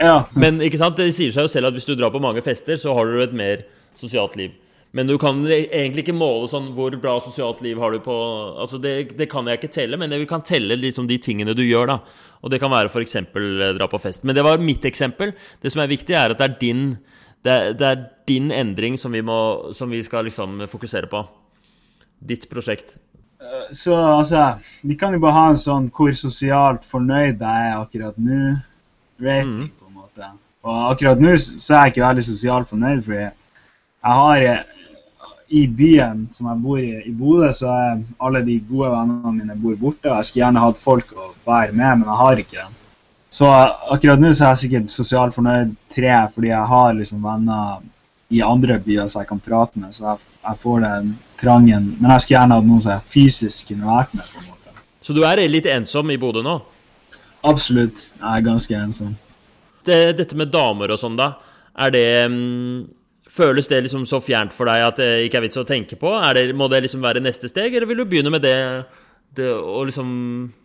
[0.00, 0.24] ja.
[0.34, 2.78] Men ikke sant, det sier seg jo selv at hvis du drar på mange fester,
[2.80, 3.64] så har du et mer
[4.00, 4.54] sosialt liv.
[4.96, 8.14] Men du kan egentlig ikke måle sånn hvor bra sosialt liv har du på
[8.58, 11.62] Altså, det, det kan jeg ikke telle, men vi kan telle liksom de tingene du
[11.62, 11.98] gjør, da.
[12.42, 13.18] Og det kan være f.eks.
[13.78, 14.24] dra på fest.
[14.26, 15.34] Men det var mitt eksempel.
[15.62, 16.82] Det som er viktig, er at det er din,
[17.46, 19.38] det er, det er din endring som vi, må,
[19.78, 21.22] som vi skal liksom fokusere på.
[22.18, 22.96] Ditt prosjekt.
[23.72, 28.18] Så altså, vi kan jo bare ha en sånn hvor sosialt fornøyd jeg er akkurat
[28.18, 28.56] nå.
[29.20, 29.70] Rating, mm.
[29.78, 30.34] på en måte.
[30.66, 34.79] Og akkurat nå så så er jeg ikke veldig sosialt fornøyd, fordi jeg har eh,
[35.50, 39.56] i byen som jeg bor i, i Bodø, så er alle de gode vennene mine
[39.58, 40.10] bor borte.
[40.12, 42.76] Jeg skulle gjerne hatt folk å være med, men jeg har ikke dem.
[43.34, 43.48] Så
[43.94, 47.82] akkurat nå så er jeg sikkert sosialt fornøyd tre, fordi jeg har liksom venner
[48.30, 51.90] i andre byer som jeg kan prate med, så jeg, jeg får den trangen.
[51.98, 54.30] Men jeg skulle gjerne hatt noen som jeg fysisk kunne vært med.
[54.30, 54.86] på en måte.
[55.02, 56.60] Så du er litt ensom i Bodø nå?
[57.46, 58.10] Absolutt.
[58.20, 59.16] Jeg er ganske ensom.
[59.88, 61.32] det, dette med damer og sånn, da.
[61.80, 62.80] Er det mm,
[63.30, 66.16] Føles det liksom så fjernt for deg at det ikke er vits å tenke på?
[66.34, 68.56] Det, må det liksom være neste steg, eller vil du begynne med det,
[69.38, 70.08] det å liksom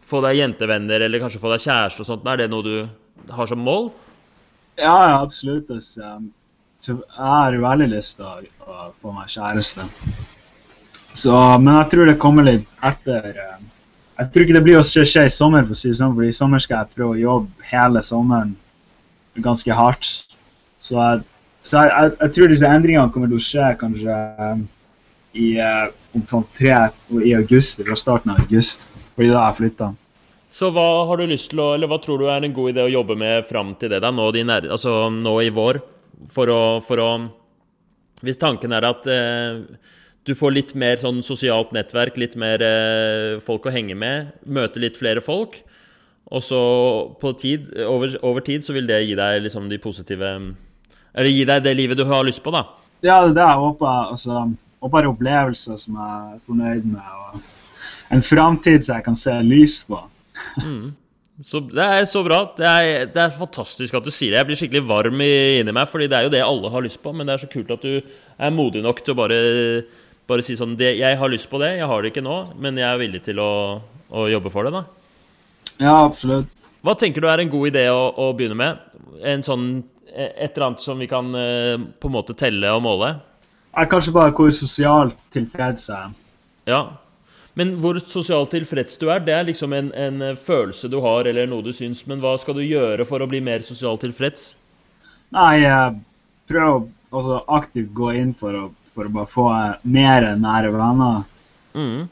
[0.09, 2.25] få deg jentevenner, eller kanskje få deg kjæreste og sånt?
[2.29, 3.91] Er det noe du har som mål?
[4.79, 5.69] Ja, ja absolutt.
[5.69, 6.31] Um,
[6.85, 9.85] jeg har veldig lyst til å, få meg kjæreste.
[11.15, 13.29] Så, men jeg tror det kommer litt etter.
[13.55, 13.69] Um,
[14.15, 16.25] jeg tror ikke det blir å skje i sommer, for å si det sånn, for
[16.25, 18.55] i sommer skal jeg prøve å jobbe hele sommeren
[19.43, 20.11] ganske hardt.
[20.79, 21.23] Så jeg
[21.65, 24.65] så jeg, jeg, jeg, tror disse endringene kommer til å skje kanskje um,
[25.33, 26.73] i, uh, om sånn tre
[27.25, 28.85] i august, fra starten av august.
[29.15, 29.89] Fordi da jeg flytta.
[30.55, 32.85] Så hva har du lyst til å, eller hva tror du er en god idé
[32.85, 35.81] å jobbe med fram til det, da, nå, de nær, altså, nå i vår?
[36.31, 37.09] For å, for å,
[38.23, 39.57] Hvis tanken er at eh,
[40.25, 44.79] du får litt mer sånn sosialt nettverk, litt mer eh, folk å henge med, møte
[44.79, 45.59] litt flere folk,
[46.31, 46.61] og så
[47.19, 50.31] på tid, over, over tid så vil det gi deg liksom de positive
[51.15, 52.65] eller gi deg det livet du har lyst på, da.
[53.05, 54.11] Ja, det er det jeg håper.
[54.11, 54.43] Altså,
[54.83, 57.01] håper opplevelser som jeg er fornøyd med.
[57.31, 60.01] og En framtid som jeg kan se lys på.
[60.61, 60.93] mm.
[61.43, 62.39] Så Det er så bra.
[62.55, 64.39] Det er, det er, fantastisk at du sier det.
[64.39, 67.11] Jeg blir skikkelig varm inni meg, fordi det er jo det alle har lyst på.
[67.11, 69.39] Men det er så kult at du er modig nok til å bare,
[70.31, 72.77] bare si sånn det, 'Jeg har lyst på det, jeg har det ikke nå, men
[72.77, 74.83] jeg er villig til å, å jobbe for det', da.
[75.79, 76.47] Ja, absolutt.
[76.85, 78.79] Hva tenker du er en god idé å, å begynne med?
[79.25, 79.83] En sånn
[80.15, 83.15] et eller annet som vi kan eh, på en måte telle og måle?
[83.75, 86.13] Er kanskje bare hvor sosialt tilfreds jeg er.
[86.69, 86.81] Ja.
[87.59, 91.47] Men hvor sosialt tilfreds du er, det er liksom en, en, følelse du har, eller
[91.47, 92.03] noe du syns.
[92.07, 94.49] Men hva skal du gjøre for å bli mer sosialt tilfreds?
[95.35, 95.63] Nei,
[96.49, 99.47] prøv å altså, aktivt gå inn for å, for å bare få
[99.91, 101.23] mer nære venner.
[101.75, 102.05] Mm.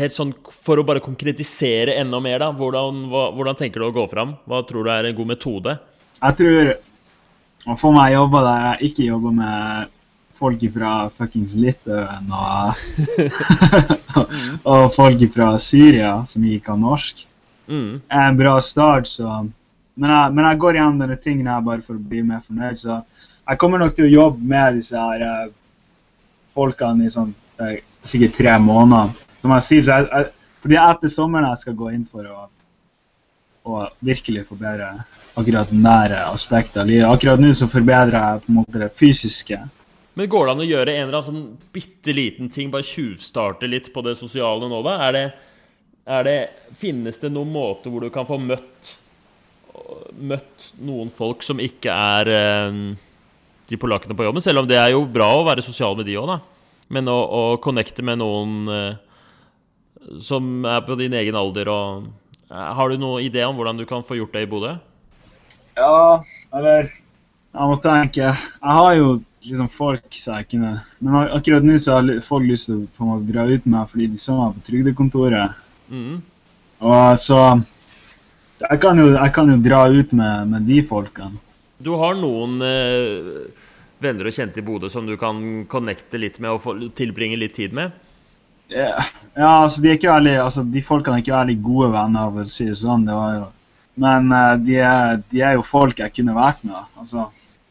[0.00, 0.30] Helt sånn
[0.62, 2.52] For å bare konkretisere enda mer, da.
[2.56, 4.36] Hvordan, hva, hvordan tenker du å gå fram?
[4.48, 5.76] Hva tror du er en god metode?
[6.20, 6.74] Jeg tror
[7.66, 9.90] og få meg jobber der jeg ikke jobber med
[10.40, 12.78] folk fra fuckings Litauen og,
[14.72, 17.26] og folk fra Syria som ikke kan norsk,
[17.68, 17.90] mm.
[18.08, 19.10] er en bra start.
[19.10, 19.28] Så.
[20.00, 22.80] Men, jeg, men jeg går igjen denne tingen her bare for å bli mer fornøyd.
[22.80, 25.52] Så jeg kommer nok til å jobbe med disse her uh,
[26.56, 29.12] folkene i sånn uh, sikkert tre måneder.
[29.42, 32.46] Som jeg sier, så jeg, jeg, fordi etter sommeren jeg skal gå inn for å
[33.68, 34.88] og virkelig forbedre
[35.38, 37.08] akkurat nære aspekter av livet.
[37.08, 39.58] Akkurat nå så forbedrer jeg på en måte det fysiske.
[40.18, 43.68] Men går det an å gjøre en eller annen sånn bitte liten ting, bare tjuvstarte
[43.70, 44.96] litt på det sosiale nå, da?
[45.06, 45.26] Er det,
[46.18, 46.38] er det,
[46.80, 48.94] finnes det noen måte hvor du kan få møtt,
[50.18, 52.80] møtt noen folk som ikke er eh,
[53.70, 54.44] de polakkene på jobben?
[54.44, 56.40] Selv om det er jo bra å være sosial med de òg, da.
[56.90, 58.98] Men å, å connecte med noen eh,
[60.26, 62.10] som er på din egen alder og
[62.50, 64.76] har du noen idé om hvordan du kan få gjort det i Bodø?
[65.78, 66.22] Ja,
[66.54, 66.90] eller
[67.50, 68.30] Jeg må tenke.
[68.30, 72.68] Jeg har jo liksom folk som jeg kunne Men akkurat nå så har folk lyst
[72.68, 75.62] til å på en måte dra ut med meg fordi de så meg på trygdekontoret.
[75.90, 76.20] Mm.
[76.80, 77.40] Og så
[78.60, 81.40] jeg kan, jo, jeg kan, jo, dra ut med, med, de folkene.
[81.80, 83.48] Du har noen eh,
[84.04, 87.56] venner og kjente i Bodø som du kan connecte litt med og få, tilbringe litt
[87.56, 87.94] tid med?
[88.70, 88.98] Ja,
[89.36, 92.52] altså, de, er ikke veldig, altså, de folkene er ikke veldig gode venner, for å
[92.52, 93.06] si det sånn.
[93.08, 93.44] Det jo,
[94.00, 96.78] men uh, de, er, de, er, jo folk jeg kunne vært med.
[97.00, 97.26] Altså.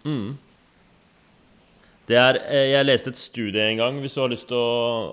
[0.08, 0.38] Mm.
[2.10, 4.70] Det er, eh, jeg leste et studie en gang hvis du har lyst til å,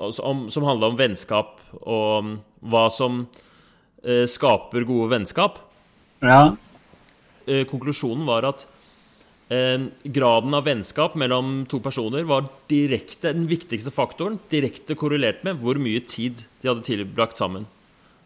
[0.09, 2.31] altså, om, som handla om vennskap og um,
[2.65, 5.61] hva som uh, skaper gode vennskap.
[6.25, 6.55] Ja.
[7.45, 8.65] Uh, konklusjonen var at
[9.49, 15.61] Eh, graden av vennskap mellom to personer var direkte, den viktigste faktoren direkte korrelert med
[15.63, 17.69] hvor mye tid de hadde tilbrakt sammen.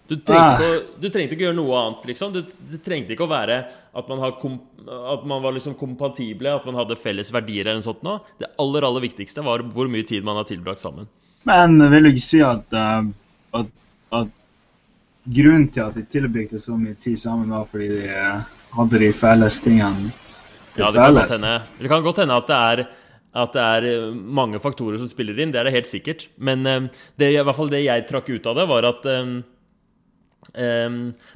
[0.08, 0.78] Du trengte, ah.
[0.78, 2.32] å, du trengte ikke å gjøre noe annet, liksom.
[2.34, 2.40] Du,
[2.72, 4.56] det trengte ikke å være at man, kom,
[4.88, 8.00] at man var liksom kompatible, at man hadde felles verdier eller noe sånt.
[8.06, 8.16] Nå.
[8.40, 11.06] Det aller, aller viktigste var hvor mye tid man har tilbrakt sammen.
[11.46, 13.04] Men vil du ikke si at, uh,
[13.60, 13.70] at,
[14.16, 14.32] at
[15.28, 19.12] grunnen til at de tilbrakte så mye tid sammen, var fordi de uh, hadde de
[19.20, 20.10] felles tingene
[20.80, 22.84] ja, det kan, godt hende, det kan godt hende at det er
[23.30, 25.52] at det er eh, mange faktorer som spiller inn.
[25.54, 26.26] Det er det helt sikkert.
[26.42, 26.88] Men um,
[27.20, 29.36] det, i hvert fall det jeg trakk ut av det, var at um,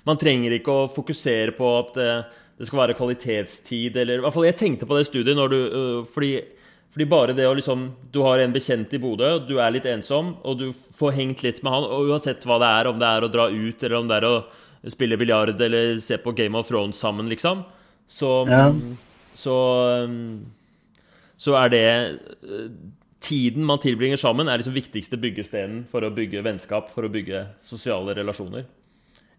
[0.09, 4.47] man trenger ikke å fokusere på at det skal være kvalitetstid, eller i hvert fall
[4.47, 5.59] Jeg tenkte på det studiet når du
[6.09, 6.31] fordi,
[6.95, 7.83] fordi, bare det å liksom
[8.15, 10.67] Du har en bekjent i Bodø, du er litt ensom, og du
[10.97, 13.49] får hengt litt med han, og uansett hva det er, om det er å dra
[13.53, 14.35] ut, eller om det er å
[14.95, 17.67] spille biljard eller se på Game of Thrones sammen, liksom,
[18.09, 18.71] så ja
[19.35, 19.57] så,
[20.05, 20.45] um,
[21.37, 21.89] så er det
[22.45, 22.69] uh,
[23.25, 27.47] Tiden man tilbringer sammen, er liksom viktigste byggestenen for å bygge vennskap, for å bygge
[27.65, 28.67] sosiale relasjoner.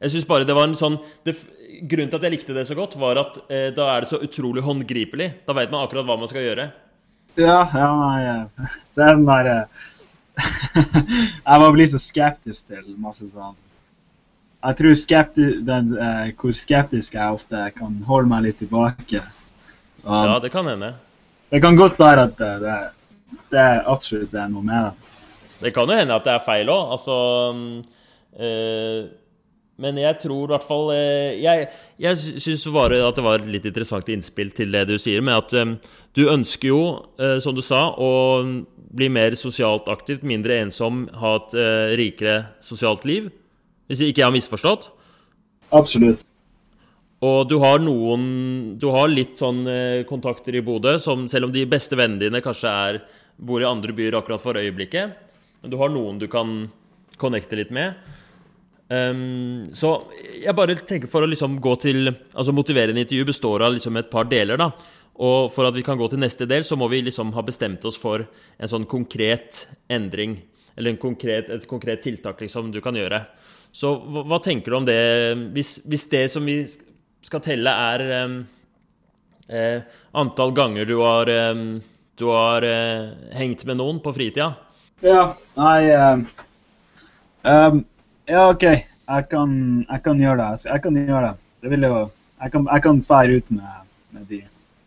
[0.01, 1.35] Jeg synes bare det var en sånn det,
[1.85, 4.19] Grunnen til at jeg likte det så godt, var at eh, da er det så
[4.23, 5.27] utrolig håndgripelig.
[5.47, 6.69] Da vet man akkurat hva man skal gjøre.
[7.35, 9.57] Ja, ja, nei eh, den derre
[10.35, 13.55] Jeg må bli så skeptisk til masse sånn
[14.63, 19.23] Jeg tror skepti den, eh, hvor skeptisk jeg ofte kan holde meg litt tilbake.
[20.05, 20.93] Og Ja, det kan hende.
[21.49, 22.77] Det kan godt være at det, det,
[23.51, 25.11] det er absolutt det er noe med det.
[25.65, 26.91] Det kan jo hende at det er feil òg.
[26.97, 27.15] Altså
[28.37, 29.05] eh,
[29.81, 33.49] Men jeg tror i hvert fall eh, Jeg, jeg syns bare at det var et
[33.57, 35.73] litt interessant innspill til det du sier, med at eh,
[36.15, 36.83] du ønsker jo,
[37.19, 38.11] eh, som du sa, å
[38.95, 41.55] bli mer sosialt aktivt, mindre ensom, ha et
[41.99, 43.27] rikere sosialt liv.
[43.91, 44.87] Hvis ikke jeg har misforstått.
[45.75, 46.23] Absolutt.
[47.25, 48.25] Og du har noen
[48.81, 52.43] Du har litt sånn eh, kontakter i Bodø, som selv om de beste vennene dine
[52.43, 52.99] kanskje er,
[53.35, 55.15] bor i andre byer akkurat for øyeblikket,
[55.61, 56.69] men du har noen du kan
[57.19, 57.95] connecte litt med.
[58.85, 59.89] Um, så
[60.37, 64.11] jeg bare tenker for å liksom gå til Altså motiverende intervju består av liksom et
[64.11, 64.69] par deler, da.
[65.25, 67.85] Og for at vi kan gå til neste del, så må vi liksom ha bestemt
[67.87, 70.37] oss for en sånn konkret endring.
[70.75, 73.23] Eller en konkret, et konkret tiltak liksom du kan gjøre.
[73.75, 74.99] Så hva, hva tenker du om det?
[75.55, 76.61] Hvis, hvis det som vi
[77.25, 78.37] skal telle, er um,
[79.49, 79.79] uh,
[80.21, 81.65] antall ganger du har, um,
[82.19, 84.53] du har uh, hengt med noen på fritida?
[85.03, 86.27] Ja, nei um,
[88.25, 88.63] Ja, OK.
[89.05, 89.51] Jeg kan,
[89.85, 90.65] jeg kan gjøre det.
[90.65, 91.33] Jeg kan gjøre det.
[91.61, 91.97] Det vil jo
[92.41, 93.75] Jeg kan, jeg kan fære ut med,
[94.11, 94.39] med de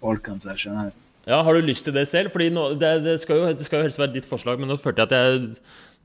[0.02, 0.90] folkene som jeg skjønner.
[1.28, 2.30] Ja, Har du lyst til det selv?
[2.30, 4.76] Fordi nå, det, det, skal jo, det skal jo helst være ditt forslag, men nå
[4.80, 5.56] følte jeg at jeg,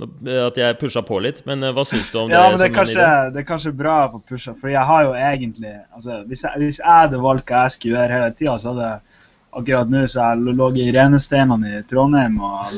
[0.02, 1.44] at jeg pusha på litt.
[1.48, 2.36] Men eh, hva syns du om det?
[2.36, 5.14] Ja, men det er, kanskje, det er kanskje bra på pusha, for jeg har jo
[5.14, 8.74] egentlig altså, Hvis jeg, hvis jeg hadde valgt hva jeg skulle gjøre hele tida, så
[8.74, 8.92] hadde
[9.54, 12.78] akkurat nå så jeg ligget i renesteinene i Trondheim og,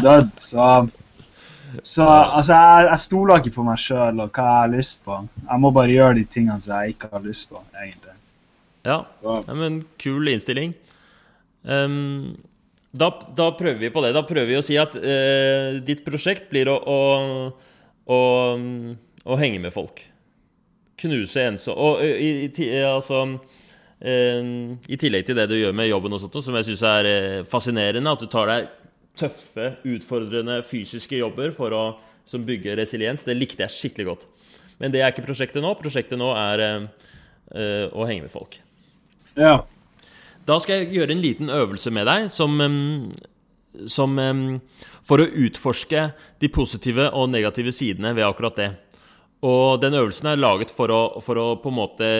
[0.00, 0.32] dødd.
[0.40, 0.68] Så,
[1.82, 5.20] så altså, jeg, jeg stoler ikke på meg sjøl og hva jeg har lyst på.
[5.44, 8.16] Jeg må bare gjøre de tingene som jeg ikke har lyst på, egentlig.
[8.84, 10.74] Ja, ja, men kul innstilling.
[11.64, 12.34] Ehm,
[12.94, 14.12] da, da prøver vi på det.
[14.14, 16.98] Da prøver vi å si at eh, ditt prosjekt blir å, å,
[18.06, 18.20] å,
[19.26, 20.04] å henge med folk.
[21.02, 23.24] Knuse ensom Og i, i, altså
[23.98, 24.46] eh,
[24.86, 27.42] I tillegg til det du gjør med jobben, og sånt, som jeg syns er eh,
[27.50, 28.70] fascinerende, at du tar deg
[29.18, 31.84] tøffe, utfordrende fysiske jobber for å
[32.24, 34.22] som bygger resiliens, det likte jeg skikkelig godt.
[34.80, 35.74] Men det er ikke prosjektet nå.
[35.76, 38.56] Prosjektet nå er eh, å henge med folk.
[39.36, 39.58] ja.
[40.44, 42.58] Da skal jeg gjøre en liten øvelse med deg som,
[43.88, 44.18] som
[45.08, 46.08] For å utforske
[46.40, 48.70] de positive og negative sidene ved akkurat det.
[49.44, 52.10] Og den øvelsen er laget for å, for å på en måte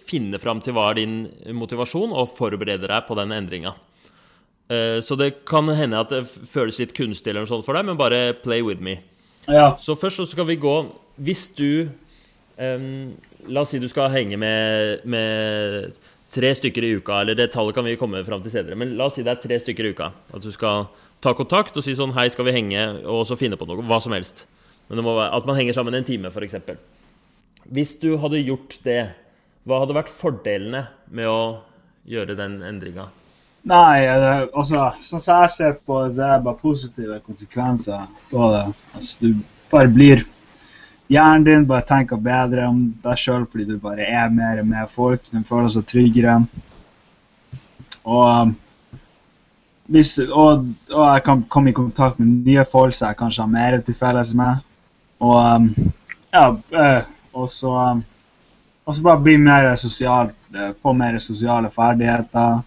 [0.00, 1.16] finne fram til hva er din
[1.56, 3.74] motivasjon, og forberede deg på den endringa.
[5.02, 7.98] Så det kan hende at det føles litt kunstig, eller noe sånt for deg, men
[7.98, 9.00] bare play with me.
[9.50, 9.74] ja.
[9.82, 10.74] Så først så skal vi gå
[11.16, 11.88] Hvis du
[12.56, 13.16] um,
[13.48, 15.96] La oss si du skal henge med, med
[16.30, 19.08] tre stykker i uka, eller det tallet kan vi komme fram til senere, men la
[19.08, 20.10] oss si det er tre stykker i uka.
[20.34, 20.86] At du skal
[21.22, 22.84] ta kontakt og si sånn Hei, skal vi henge?
[23.10, 23.82] Og så finne på noe.
[23.86, 24.46] Hva som helst.
[24.88, 26.56] Men det må være at man henger sammen en time, f.eks.
[27.70, 29.02] Hvis du hadde gjort det,
[29.68, 31.40] hva hadde vært fordelene med å
[32.10, 33.10] gjøre den endringa?
[33.70, 38.06] Nei, eh, altså, sånn som jeg ser på det, så er det bare positive konsekvenser
[38.30, 38.62] på det.
[38.96, 40.24] Altså, du bare blir
[41.10, 45.24] Hjernen din bare tenker bedre om deg sjøl fordi du bare er mer med folk.
[45.30, 46.36] Du føler seg tryggere.
[48.06, 48.52] Og,
[49.90, 53.50] hvis, og, og jeg kan komme i kontakt med nye folk som jeg kanskje har
[53.56, 54.62] mer til felles med.
[55.20, 55.66] Og
[56.30, 56.46] ja,
[56.78, 57.74] eh, og så
[58.90, 62.62] og så bare bli mer sosial, eh, få mer sosiale ferdigheter.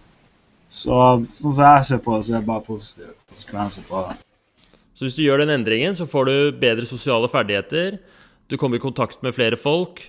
[0.70, 1.00] Så
[1.36, 4.14] sånn som jeg ser på det, så er det bare positive konsekvenser på det.
[4.94, 7.98] Så hvis du gjør den endringen, så får du bedre sosiale ferdigheter.
[8.48, 10.02] Du kommer i kontakt med flere folk.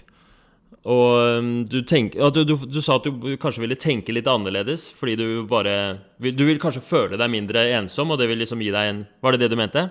[0.86, 4.92] Og um, du, tenk, du, du, du sa at du kanskje ville tenke litt annerledes,
[4.94, 8.70] fordi du bare Du vil kanskje føle deg mindre ensom, og det vil liksom gi
[8.74, 9.88] deg en Var det det du mente?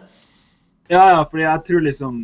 [0.92, 2.22] Ja, ja, fordi jeg tror liksom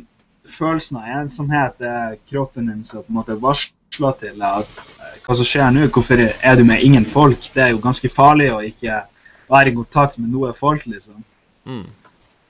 [0.50, 5.36] følelsen av ensomhet er kroppen din som på en måte varsler til at eh, hva
[5.38, 5.86] som skjer nå.
[5.94, 7.50] Hvorfor er du med ingen folk?
[7.54, 9.02] Det er jo ganske farlig å ikke
[9.50, 11.24] være i kontakt med noe folk, liksom.
[11.66, 11.86] Mm.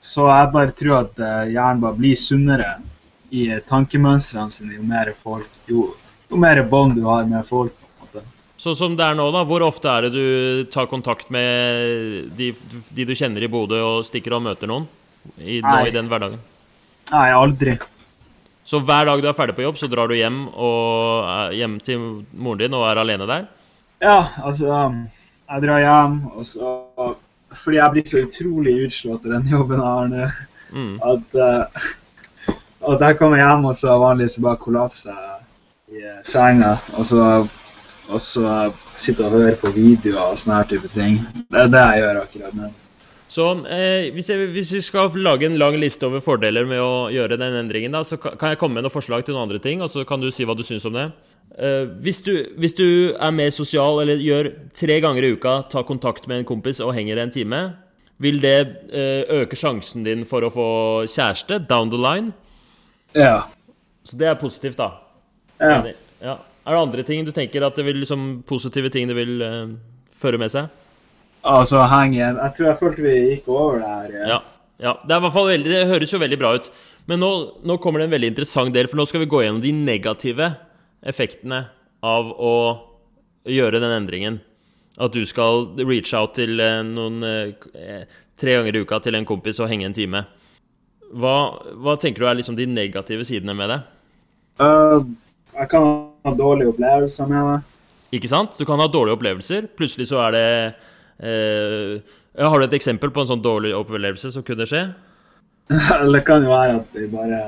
[0.01, 2.75] Så jeg bare tror at eh, hjernen bare blir sunnere
[3.31, 5.87] i tankemønstrene sine jo mer folk, jo,
[6.31, 7.71] jo mer bånd du har med folk.
[7.73, 8.23] på en måte.
[8.61, 9.43] Sånn som det er nå, da.
[9.47, 12.51] Hvor ofte er det du tar kontakt med de,
[12.91, 14.89] de du kjenner i Bodø, og stikker og møter noen?
[15.37, 16.39] I, nå i den hverdagen?
[17.11, 17.77] Nei, aldri.
[18.65, 21.25] Så hver dag du er ferdig på jobb, så drar du hjem, og,
[21.57, 22.03] hjem til
[22.37, 23.47] moren din og er alene der?
[24.01, 25.01] Ja, altså um,
[25.49, 26.69] Jeg drar hjem, og så
[27.51, 30.29] Fordi jeg blir så utrolig utslått av den jobben jeg har nå,
[30.71, 30.93] Mm.
[31.03, 31.87] at uh,
[32.81, 35.17] At jeg kommer hjem, og så vanligvis bare kollapser
[35.91, 36.75] i eh, senga.
[36.97, 37.25] Og så,
[38.09, 38.53] og så
[38.95, 41.19] sitter jeg og hører på videoer og sånne her type ting.
[41.51, 42.71] Det er det jeg gjør akkurat nå.
[43.31, 47.07] Så eh, hvis, jeg, hvis, vi skal lage en lang liste over fordeler med å
[47.13, 49.79] gjøre den endringen, da, så kan jeg komme med noen forslag til noen andre ting,
[49.79, 51.05] og så kan du si hva du syns om det.
[51.55, 55.87] Eh, hvis, du, hvis, du, er mer sosial, eller gjør tre ganger i uka, tar
[55.87, 57.61] kontakt med en kompis og henger en time,
[58.21, 58.57] vil det
[58.91, 60.69] eh, øke sjansen din for å få
[61.07, 62.33] kjæreste down the line?
[63.17, 63.47] Ja.
[64.07, 64.93] Så det er positivt, da.
[65.59, 65.81] ja.
[66.21, 66.37] ja.
[66.61, 69.73] Er det andre ting du tenker at det vil, liksom, positive ting det vil uh,
[70.21, 70.69] føre med seg?
[71.41, 74.27] Altså henge Jeg tror jeg følte vi gikk over det her.
[74.29, 74.39] Ja.
[74.83, 74.93] ja.
[75.01, 76.69] Det, i hvert fall veldig, det høres jo veldig bra ut.
[77.09, 77.31] Men nå,
[77.65, 80.51] nå, kommer det en veldig interessant del, for nå skal vi gå gjennom de negative
[81.01, 81.63] effektene
[82.05, 82.53] av å
[83.49, 84.37] gjøre den endringen.
[85.01, 88.03] At du skal reach out til eh, noen eh,
[88.37, 90.21] tre ganger i uka til en kompis og henge en time.
[91.11, 91.35] Hva,
[91.83, 93.81] hva tenker du er liksom de negative sidene med det?
[94.61, 95.03] Uh,
[95.57, 95.89] jeg kan
[96.23, 97.59] ha dårlige opplevelser med det.
[98.19, 98.55] Ikke sant?
[98.59, 99.67] Du kan ha dårlige opplevelser.
[99.79, 100.47] Plutselig så er det
[101.21, 102.01] Eh,
[102.37, 104.87] har du et eksempel på en sånn dårlig opplevelse som kunne skje?
[106.13, 107.41] det kan jo være at de bare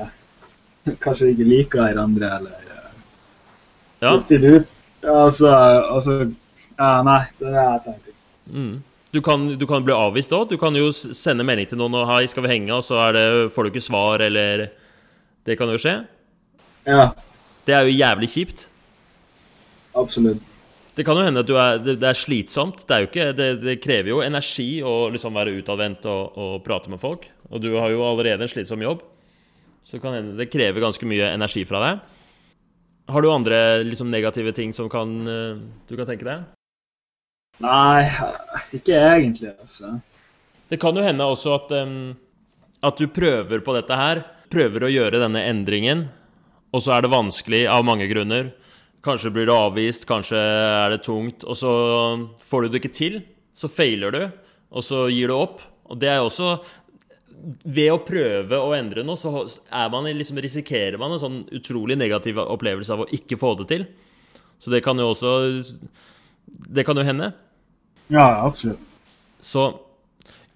[1.02, 2.88] kanskje ikke liker hverandre, eller uh,
[4.04, 4.14] ja.
[4.20, 4.70] ut.
[5.02, 8.14] Altså, altså ja, Nei, det er det jeg tenker.
[8.54, 8.74] Mm.
[9.14, 10.48] Du kan, du kan, bli avvist òg.
[10.50, 13.52] Du kan jo sende melding til noen og 'hei, skal vi henge?' og så det,
[13.54, 14.70] får du ikke svar, eller
[15.46, 16.06] Det kan jo skje.
[16.86, 17.12] Ja.
[17.66, 18.66] Det er jo jævlig kjipt.
[19.94, 20.42] Absolutt.
[20.94, 22.86] Det kan jo hende at er, det, det, er slitsomt.
[22.86, 26.90] Det, er ikke, det, det, krever jo energi å liksom være utadvendt og, og, prate
[26.90, 27.26] med folk.
[27.50, 29.02] Og du har jo allerede en slitsom jobb,
[29.84, 32.04] så kan hende det krever ganske mye energi fra deg.
[33.10, 35.58] Har du andre liksom, negative ting som kan, uh,
[35.90, 36.53] du kan tenke deg?
[37.62, 38.02] Nei,
[38.74, 39.94] ikke egentlig, altså.
[40.70, 42.14] Det kan jo hende også at, um,
[42.82, 44.24] at du prøver på dette her.
[44.50, 46.06] Prøver å gjøre denne endringen,
[46.74, 48.52] og så er det vanskelig av mange grunner.
[49.04, 51.72] Kanskje blir du avvist, kanskje er det tungt, og så
[52.42, 53.20] får du det ikke til.
[53.54, 54.22] Så feiler du,
[54.74, 55.62] og så gir du opp.
[55.90, 56.56] Og det er også
[57.44, 59.28] Ved å prøve å endre noe, så
[59.92, 63.84] man liksom, risikerer man en sånn utrolig negativ opplevelse av å ikke få det til.
[64.62, 65.32] Så det kan jo også
[66.54, 67.32] Det kan jo hende.
[68.12, 68.80] Ja, absolutt.
[69.44, 69.66] Så,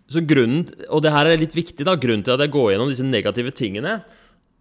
[0.09, 1.97] så grunnen Og det her er litt viktig, da.
[2.01, 3.99] Grunnen til at jeg går gjennom disse negative tingene,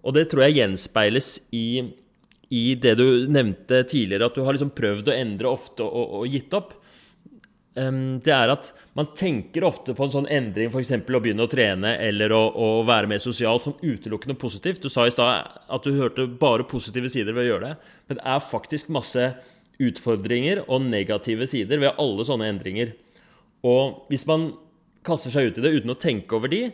[0.03, 1.67] og det tror jeg gjenspeiles i
[2.49, 6.29] i det du nevnte tidligere, at du har liksom prøvd å endre ofte og, og
[6.31, 6.71] gitt opp,
[7.75, 10.93] um, det er at man tenker ofte på en sånn endring, f.eks.
[10.95, 14.79] å begynne å trene eller å, å, være mer sosial, som utelukkende positivt.
[14.83, 18.21] Du sa i stad at du hørte bare positive sider ved å gjøre det, men
[18.21, 19.29] det er faktisk masse
[19.83, 22.95] utfordringer og negative sider ved alle sånne endringer.
[23.67, 24.51] Og hvis man
[25.05, 26.67] kaster seg ut i det uten å tenke over de,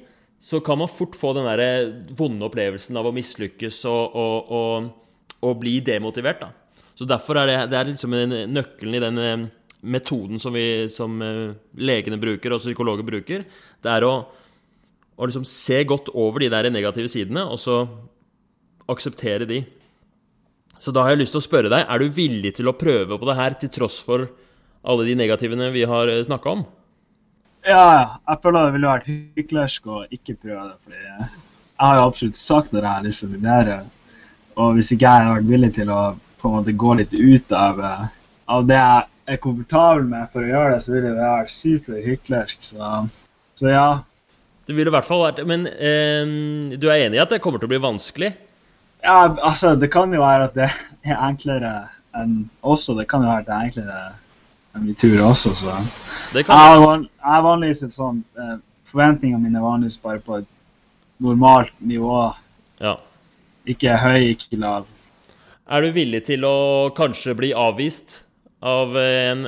[0.44, 4.92] så kan man fort få den der vonde opplevelsen av å mislykkes og, og, og
[5.44, 6.42] og bli demotivert.
[6.42, 6.52] da.
[6.96, 8.16] Så Derfor er det, det er liksom
[8.54, 9.46] nøkkelen i den eh,
[9.82, 13.46] metoden som, vi, som eh, legene bruker og psykologer bruker.
[13.84, 14.14] Det er å,
[15.18, 17.84] å liksom se godt over de der negative sidene, og så
[18.92, 19.64] akseptere de.
[20.84, 23.16] Så da har jeg lyst til å spørre deg, er du villig til å prøve
[23.16, 24.26] på det her til tross for
[24.84, 26.66] alle de negativene vi har eh, snakka om?
[27.64, 30.78] Ja, jeg føler det ville vært hyklersk å ikke prøve det.
[30.84, 33.82] fordi jeg har jo absolutt sagt det jeg liksom lyst til
[34.54, 36.02] og hvis ikke jeg har vært villig til å
[36.44, 38.08] på en måte gå litt ut av, eh,
[38.52, 42.66] av det jeg er komfortabel med for å gjøre det, så ville det vært superhyklersk.
[42.74, 42.90] Så,
[43.56, 43.88] så ja.
[44.68, 47.64] Det ville i hvert fall vært Men eh, du er enig i at det kommer
[47.64, 48.34] til å bli vanskelig?
[49.04, 50.70] Ja, altså, det kan jo være at det
[51.04, 51.74] er enklere
[52.16, 52.96] enn også.
[53.00, 54.02] Det kan jo være at det er enklere
[54.74, 55.78] enn vi tror også, så
[56.34, 58.56] det kan Jeg har, vanligvis et sånt eh,
[58.90, 60.50] Forventningene mine er vanligvis bare på et
[61.24, 62.34] normalt nivå.
[62.82, 62.96] Ja.
[63.66, 64.86] Ikke høy, ikke lav.
[65.66, 68.20] Er du villig til å kanskje bli avvist
[68.62, 69.48] av en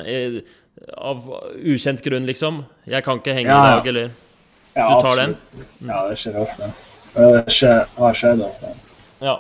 [0.98, 1.28] av
[1.62, 2.64] ukjent grunn, liksom?
[2.88, 4.10] 'Jeg kan ikke henge ja, i dag', eller
[4.76, 5.38] ja, Du tar absolutt.
[5.52, 5.66] den?
[5.80, 5.90] Mm.
[5.90, 6.72] Ja, det skjer ofte.
[7.16, 8.74] Det skjer, har skjedd ofte.
[9.24, 9.38] Ja.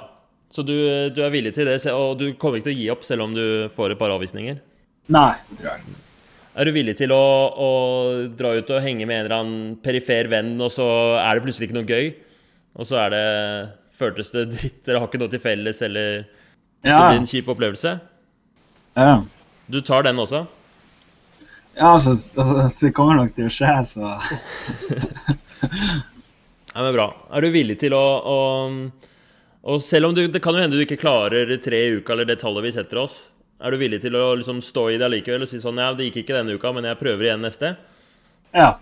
[0.55, 0.75] Så du,
[1.11, 3.33] du, er villig til det, og du kommer ikke til å gi opp selv om
[3.35, 4.59] du får et par avvisninger?
[5.11, 5.95] Nei, det tror jeg.
[6.55, 7.23] Er du villig til å,
[7.59, 7.69] å,
[8.39, 10.87] dra ut og henge med en eller annen perifer venn, og så
[11.19, 12.13] er det plutselig ikke noe gøy?
[12.79, 13.25] Og så er det
[13.95, 14.79] Føltes det dritt?
[14.83, 16.07] Dere har ikke noe til felles, eller
[16.83, 16.89] ja.
[16.89, 17.93] det blir en kjip opplevelse?
[18.99, 19.13] Ja.
[19.71, 20.41] Du tar den også?
[21.75, 24.01] Ja, altså, altså Det kommer nok til å skje, så
[26.75, 27.07] Ja, men bra.
[27.31, 28.37] Er du villig til å, å
[29.65, 32.27] og selv om du, det kan jo hende du ikke klarer tre i uka, eller
[32.29, 33.17] det tallet vi setter oss,
[33.63, 36.09] er du villig til å liksom stå i det allikevel og si sånn Ja, det
[36.09, 37.71] gikk ikke denne uka, men jeg prøver igjen neste?
[38.53, 38.75] Ja.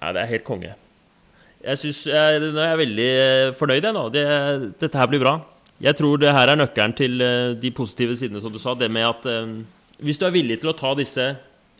[0.00, 0.74] Ja, det er helt konge.
[1.64, 4.04] Jeg synes, Nå er jeg veldig eh, fornøyd, jeg nå.
[4.12, 4.24] Det,
[4.82, 5.38] dette her blir bra.
[5.82, 8.74] Jeg tror det her er nøkkelen til eh, de positive sidene, som du sa.
[8.76, 9.54] Det med at eh,
[10.04, 11.30] hvis du er villig til å ta disse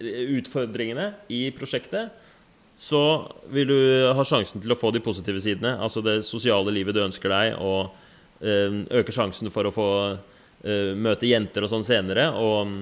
[0.01, 2.15] utfordringene i prosjektet,
[2.81, 3.03] så
[3.55, 3.77] vil du
[4.17, 7.61] ha sjansen til å få de positive sidene, altså det sosiale livet du ønsker deg,
[7.63, 7.93] og
[8.41, 9.89] eh, øke sjansen for å få
[10.65, 12.75] eh, møte jenter og sånn senere, og,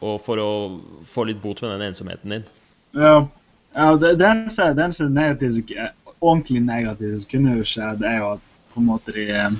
[0.00, 0.50] og for å
[1.08, 2.48] få litt bot med den ensomheten din.
[2.96, 3.14] Ja,
[3.76, 8.34] ja det, det eneste, det eneste negative, ordentlig negative som kunne jo skjedd, er jo
[8.36, 9.56] at på en måte de eh,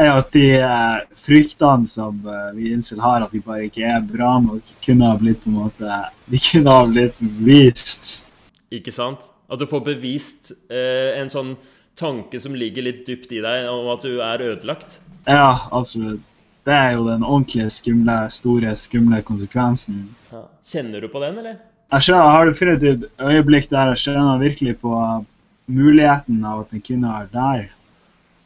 [0.00, 3.84] er jo at de eh, fryktene som eh, vi incel har, at de bare ikke
[3.86, 6.00] er bra nok, kunne ha blitt på en måte
[6.30, 8.10] De kunne ha blitt vist.
[8.72, 9.28] Ikke sant?
[9.50, 11.56] At du får bevist eh, en sånn
[11.98, 15.00] tanke som ligger litt dypt i deg, om at du er ødelagt.
[15.28, 16.20] Ja, absolutt.
[16.68, 20.08] Det er jo den ordentlig skumle, store, skumle konsekvensen.
[20.30, 20.42] Ja.
[20.70, 21.56] Kjenner du på den, eller?
[21.90, 24.90] Jeg skjønner, jeg har definitivt et øyeblikk der jeg skjønner virkelig på
[25.70, 27.60] muligheten av at en kvinne er der.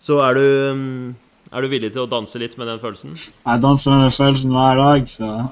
[0.05, 0.47] Så er du,
[0.79, 1.09] mm,
[1.51, 3.11] er du villig til å danse litt med den følelsen?
[3.19, 5.29] Jeg danser med den følelsen hver dag, så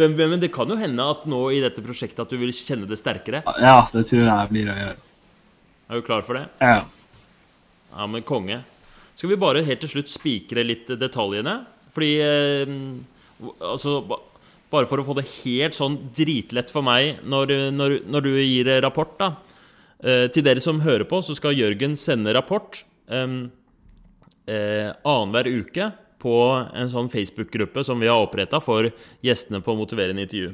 [0.00, 2.88] Den, men det kan jo hende at nå i dette prosjektet at du vil kjenne
[2.88, 3.42] det sterkere.
[3.60, 5.09] Ja, det tror jeg jeg blir å gjøre.
[5.90, 6.46] Er du klar for det?
[6.62, 6.84] Ja.
[7.90, 8.60] Ja, men konge.
[9.18, 11.58] Skal vi bare helt til slutt spikre litt detaljene?
[11.90, 12.74] Fordi eh,
[13.64, 14.20] Altså, ba-
[14.70, 18.68] bare for å få det helt sånn dritlett for meg når, når, når du gir
[18.84, 19.30] rapport, da.
[20.04, 23.34] Eh, til dere som hører på, så skal Jørgen sende rapport eh,
[24.46, 26.34] eh, annenhver uke på
[26.76, 28.90] en sånn Facebook-gruppe som vi har oppretta for
[29.24, 30.52] gjestene på Motiverende intervju.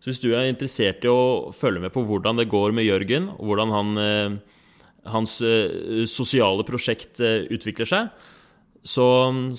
[0.00, 3.26] Så hvis du er interessert i å følge med på hvordan det går med Jørgen,
[3.36, 4.38] og hvordan han, eh,
[5.08, 8.10] hans eh, sosiale prosjekt eh, utvikler seg,
[8.82, 9.06] så,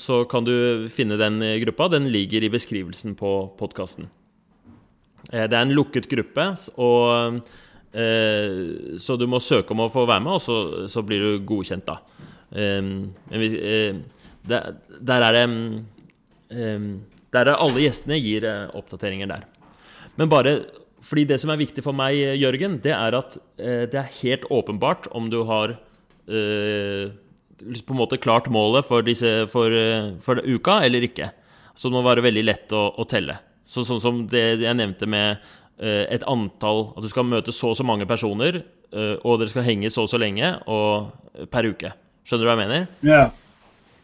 [0.01, 1.89] så kan du finne den eh, gruppa.
[1.93, 4.09] Den ligger i beskrivelsen på podkasten.
[5.31, 6.43] Det er en lukket gruppe,
[6.81, 7.45] og,
[7.93, 11.85] så du må søke om å få være med, og så, så blir du godkjent,
[11.87, 11.99] da.
[12.49, 13.49] Men vi,
[14.49, 15.45] der, der er det
[17.37, 19.45] Der er alle gjestene gir oppdateringer der.
[20.17, 20.55] Men bare
[21.05, 24.47] fordi det som er viktig for meg, Jørgen, det er at eh, det er helt
[24.53, 25.75] åpenbart om du har
[26.29, 27.11] eh,
[27.61, 31.31] på en måte klart målet for, disse, for, eh, for uka eller ikke.
[31.75, 33.39] Så det må være veldig lett å, å telle.
[33.65, 35.37] Så, sånn som det jeg nevnte med
[35.79, 39.53] eh, et antall At du skal møte så og så mange personer, eh, og dere
[39.53, 41.13] skal henge så og så lenge og,
[41.53, 41.93] per uke.
[42.27, 42.89] Skjønner du hva jeg mener?
[43.07, 43.23] Ja.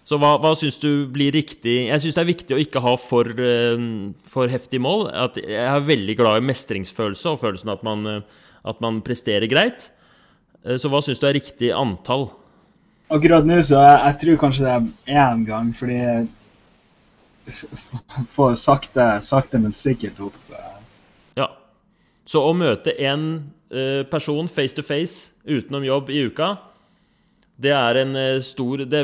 [0.08, 2.93] Så hva, hva syns du blir riktig Jeg syns det er viktig å ikke ha
[3.01, 3.82] for, eh,
[4.24, 5.10] for heftig mål.
[5.36, 8.22] Jeg er veldig glad i mestringsfølelse og følelsen at man, eh,
[8.68, 9.89] at man presterer greit.
[10.64, 12.30] Eh, Så hva syns du er riktig antall?
[13.12, 15.99] Akkurat nå så jeg, jeg tror kanskje det er én gang, fordi
[18.36, 20.36] Få sakte, sakte, men sikkert opp.
[21.38, 21.47] Ja.
[22.28, 26.58] Så å møte eh, person face to face utenom jobb i uka,
[27.62, 29.01] det er en eh, stor det,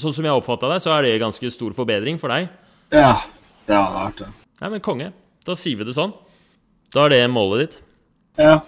[0.00, 2.48] Sånn som jeg oppfatta deg, så er det en ganske stor forbedring for deg.
[2.92, 3.14] Ja,
[3.68, 4.28] det hadde vært det.
[4.62, 5.10] Nei, men konge.
[5.46, 6.12] Da sier vi det sånn.
[6.94, 7.76] Da er det målet ditt.
[8.40, 8.60] Ja.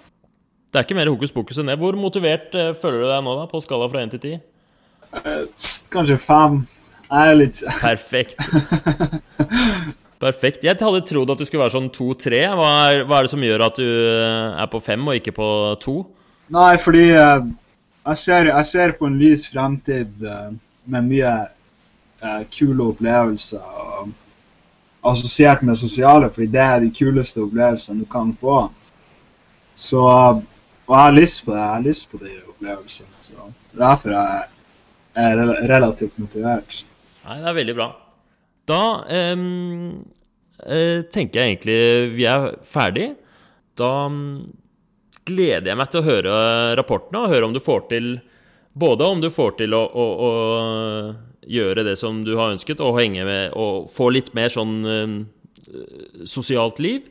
[0.73, 1.77] Det er ikke mer hokus pokus enn det.
[1.81, 4.39] Hvor motivert eh, føler du deg nå, da, på skala fra 1 til 10?
[5.21, 5.43] eh,
[5.93, 6.61] Kanskje fem.
[7.05, 8.39] Jeg er litt Perfekt.
[10.19, 10.63] Perfekt.
[10.65, 12.41] Jeg hadde trodd at du skulle være sånn 2-3.
[12.57, 12.69] Hva,
[13.05, 15.47] hva er det som gjør at du er på 5 og ikke på
[15.83, 15.95] 2?
[16.55, 17.03] Nei, fordi
[18.05, 20.51] jeg, ser, jeg ser på en lys fremtid uh,
[20.91, 21.33] med mye
[22.23, 23.61] uh, kule opplevelser.
[23.61, 24.13] og
[25.05, 28.63] Assosiert med sosiale, fordi det er de kuleste opplevelsene du kan få.
[29.75, 30.01] Så
[30.85, 31.59] Og jeg har lyst på det.
[31.59, 33.15] Jeg har lyst på de opplevelsene.
[33.19, 34.43] Så derfor er
[35.15, 36.81] jeg er relativt motivert.
[37.25, 37.87] Nei, det er veldig bra.
[38.67, 38.81] Da
[39.33, 40.03] um,
[40.59, 41.77] uh, tenker jeg egentlig
[42.17, 43.13] vi er ferdig.
[43.79, 44.41] Da mm,
[45.25, 46.39] gleder jeg meg til å høre
[46.79, 48.15] rapportene og høre om du får til
[48.75, 52.97] Både om du får til å, å, å gjøre det som du har ønsket, og
[52.99, 55.13] henge med og få litt mer sånn em,
[56.27, 57.05] sosialt liv,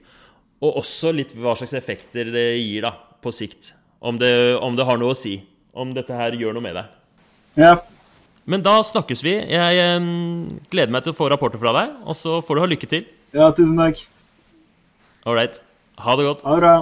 [0.60, 2.92] og også litt hva slags effekter det gir da,
[3.24, 3.72] på sikt.
[4.04, 5.38] Om det, om det har noe å si.
[5.72, 6.92] Om dette her gjør noe med deg.
[7.64, 7.74] Ja.
[8.44, 9.38] Men da snakkes vi.
[9.48, 10.08] Jeg em,
[10.68, 13.08] gleder meg til å få rapporter fra deg, og så får du ha lykke til.
[13.32, 14.04] ja, tusen takk.
[15.24, 15.62] Ålreit.
[16.04, 16.44] Ha det godt.
[16.44, 16.74] Ha det bra.